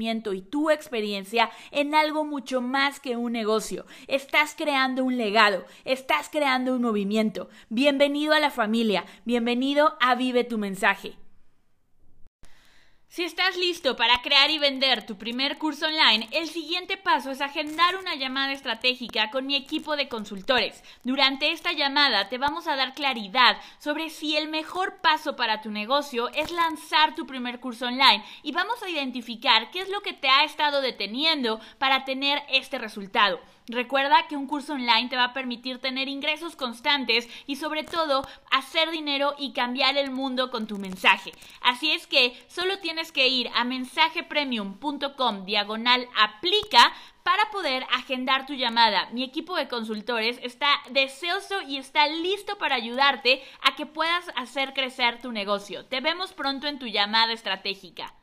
y 0.01 0.41
tu 0.41 0.71
experiencia 0.71 1.51
en 1.69 1.93
algo 1.93 2.25
mucho 2.25 2.59
más 2.59 2.99
que 2.99 3.17
un 3.17 3.33
negocio. 3.33 3.85
Estás 4.07 4.55
creando 4.57 5.03
un 5.03 5.15
legado, 5.15 5.63
estás 5.85 6.27
creando 6.29 6.73
un 6.73 6.81
movimiento. 6.81 7.49
Bienvenido 7.69 8.33
a 8.33 8.39
la 8.39 8.49
familia, 8.49 9.05
bienvenido 9.25 9.95
a 9.99 10.15
Vive 10.15 10.43
tu 10.43 10.57
mensaje. 10.57 11.20
Si 13.11 13.25
estás 13.25 13.57
listo 13.57 13.97
para 13.97 14.21
crear 14.21 14.51
y 14.51 14.57
vender 14.57 15.05
tu 15.05 15.17
primer 15.17 15.57
curso 15.57 15.85
online, 15.85 16.29
el 16.31 16.47
siguiente 16.47 16.95
paso 16.95 17.29
es 17.29 17.41
agendar 17.41 17.97
una 17.97 18.15
llamada 18.15 18.53
estratégica 18.53 19.31
con 19.31 19.45
mi 19.45 19.57
equipo 19.57 19.97
de 19.97 20.07
consultores. 20.07 20.81
Durante 21.03 21.51
esta 21.51 21.73
llamada 21.73 22.29
te 22.29 22.37
vamos 22.37 22.67
a 22.67 22.77
dar 22.77 22.93
claridad 22.93 23.57
sobre 23.79 24.09
si 24.09 24.37
el 24.37 24.47
mejor 24.47 25.01
paso 25.01 25.35
para 25.35 25.59
tu 25.59 25.71
negocio 25.71 26.29
es 26.29 26.51
lanzar 26.51 27.13
tu 27.13 27.27
primer 27.27 27.59
curso 27.59 27.87
online 27.87 28.23
y 28.43 28.53
vamos 28.53 28.81
a 28.81 28.89
identificar 28.89 29.71
qué 29.71 29.81
es 29.81 29.89
lo 29.89 29.99
que 29.99 30.13
te 30.13 30.29
ha 30.29 30.45
estado 30.45 30.79
deteniendo 30.79 31.59
para 31.79 32.05
tener 32.05 32.41
este 32.47 32.77
resultado. 32.77 33.41
Recuerda 33.67 34.27
que 34.27 34.35
un 34.35 34.47
curso 34.47 34.73
online 34.73 35.09
te 35.09 35.15
va 35.15 35.25
a 35.25 35.33
permitir 35.33 35.79
tener 35.79 36.07
ingresos 36.07 36.55
constantes 36.55 37.29
y 37.47 37.55
sobre 37.55 37.83
todo 37.83 38.27
hacer 38.49 38.89
dinero 38.91 39.35
y 39.37 39.53
cambiar 39.53 39.97
el 39.97 40.11
mundo 40.11 40.51
con 40.51 40.67
tu 40.67 40.77
mensaje. 40.77 41.31
Así 41.61 41.91
es 41.91 42.07
que 42.07 42.33
solo 42.47 42.79
tienes 42.79 43.11
que 43.11 43.27
ir 43.27 43.49
a 43.53 43.63
mensajepremium.com 43.63 45.45
diagonal 45.45 46.07
aplica 46.17 46.91
para 47.23 47.49
poder 47.51 47.85
agendar 47.93 48.45
tu 48.45 48.53
llamada. 48.53 49.09
Mi 49.11 49.23
equipo 49.23 49.55
de 49.55 49.67
consultores 49.67 50.39
está 50.41 50.67
deseoso 50.89 51.61
y 51.61 51.77
está 51.77 52.07
listo 52.07 52.57
para 52.57 52.75
ayudarte 52.75 53.43
a 53.61 53.75
que 53.75 53.85
puedas 53.85 54.25
hacer 54.35 54.73
crecer 54.73 55.21
tu 55.21 55.31
negocio. 55.31 55.85
Te 55.85 56.01
vemos 56.01 56.33
pronto 56.33 56.67
en 56.67 56.79
tu 56.79 56.87
llamada 56.87 57.31
estratégica. 57.33 58.13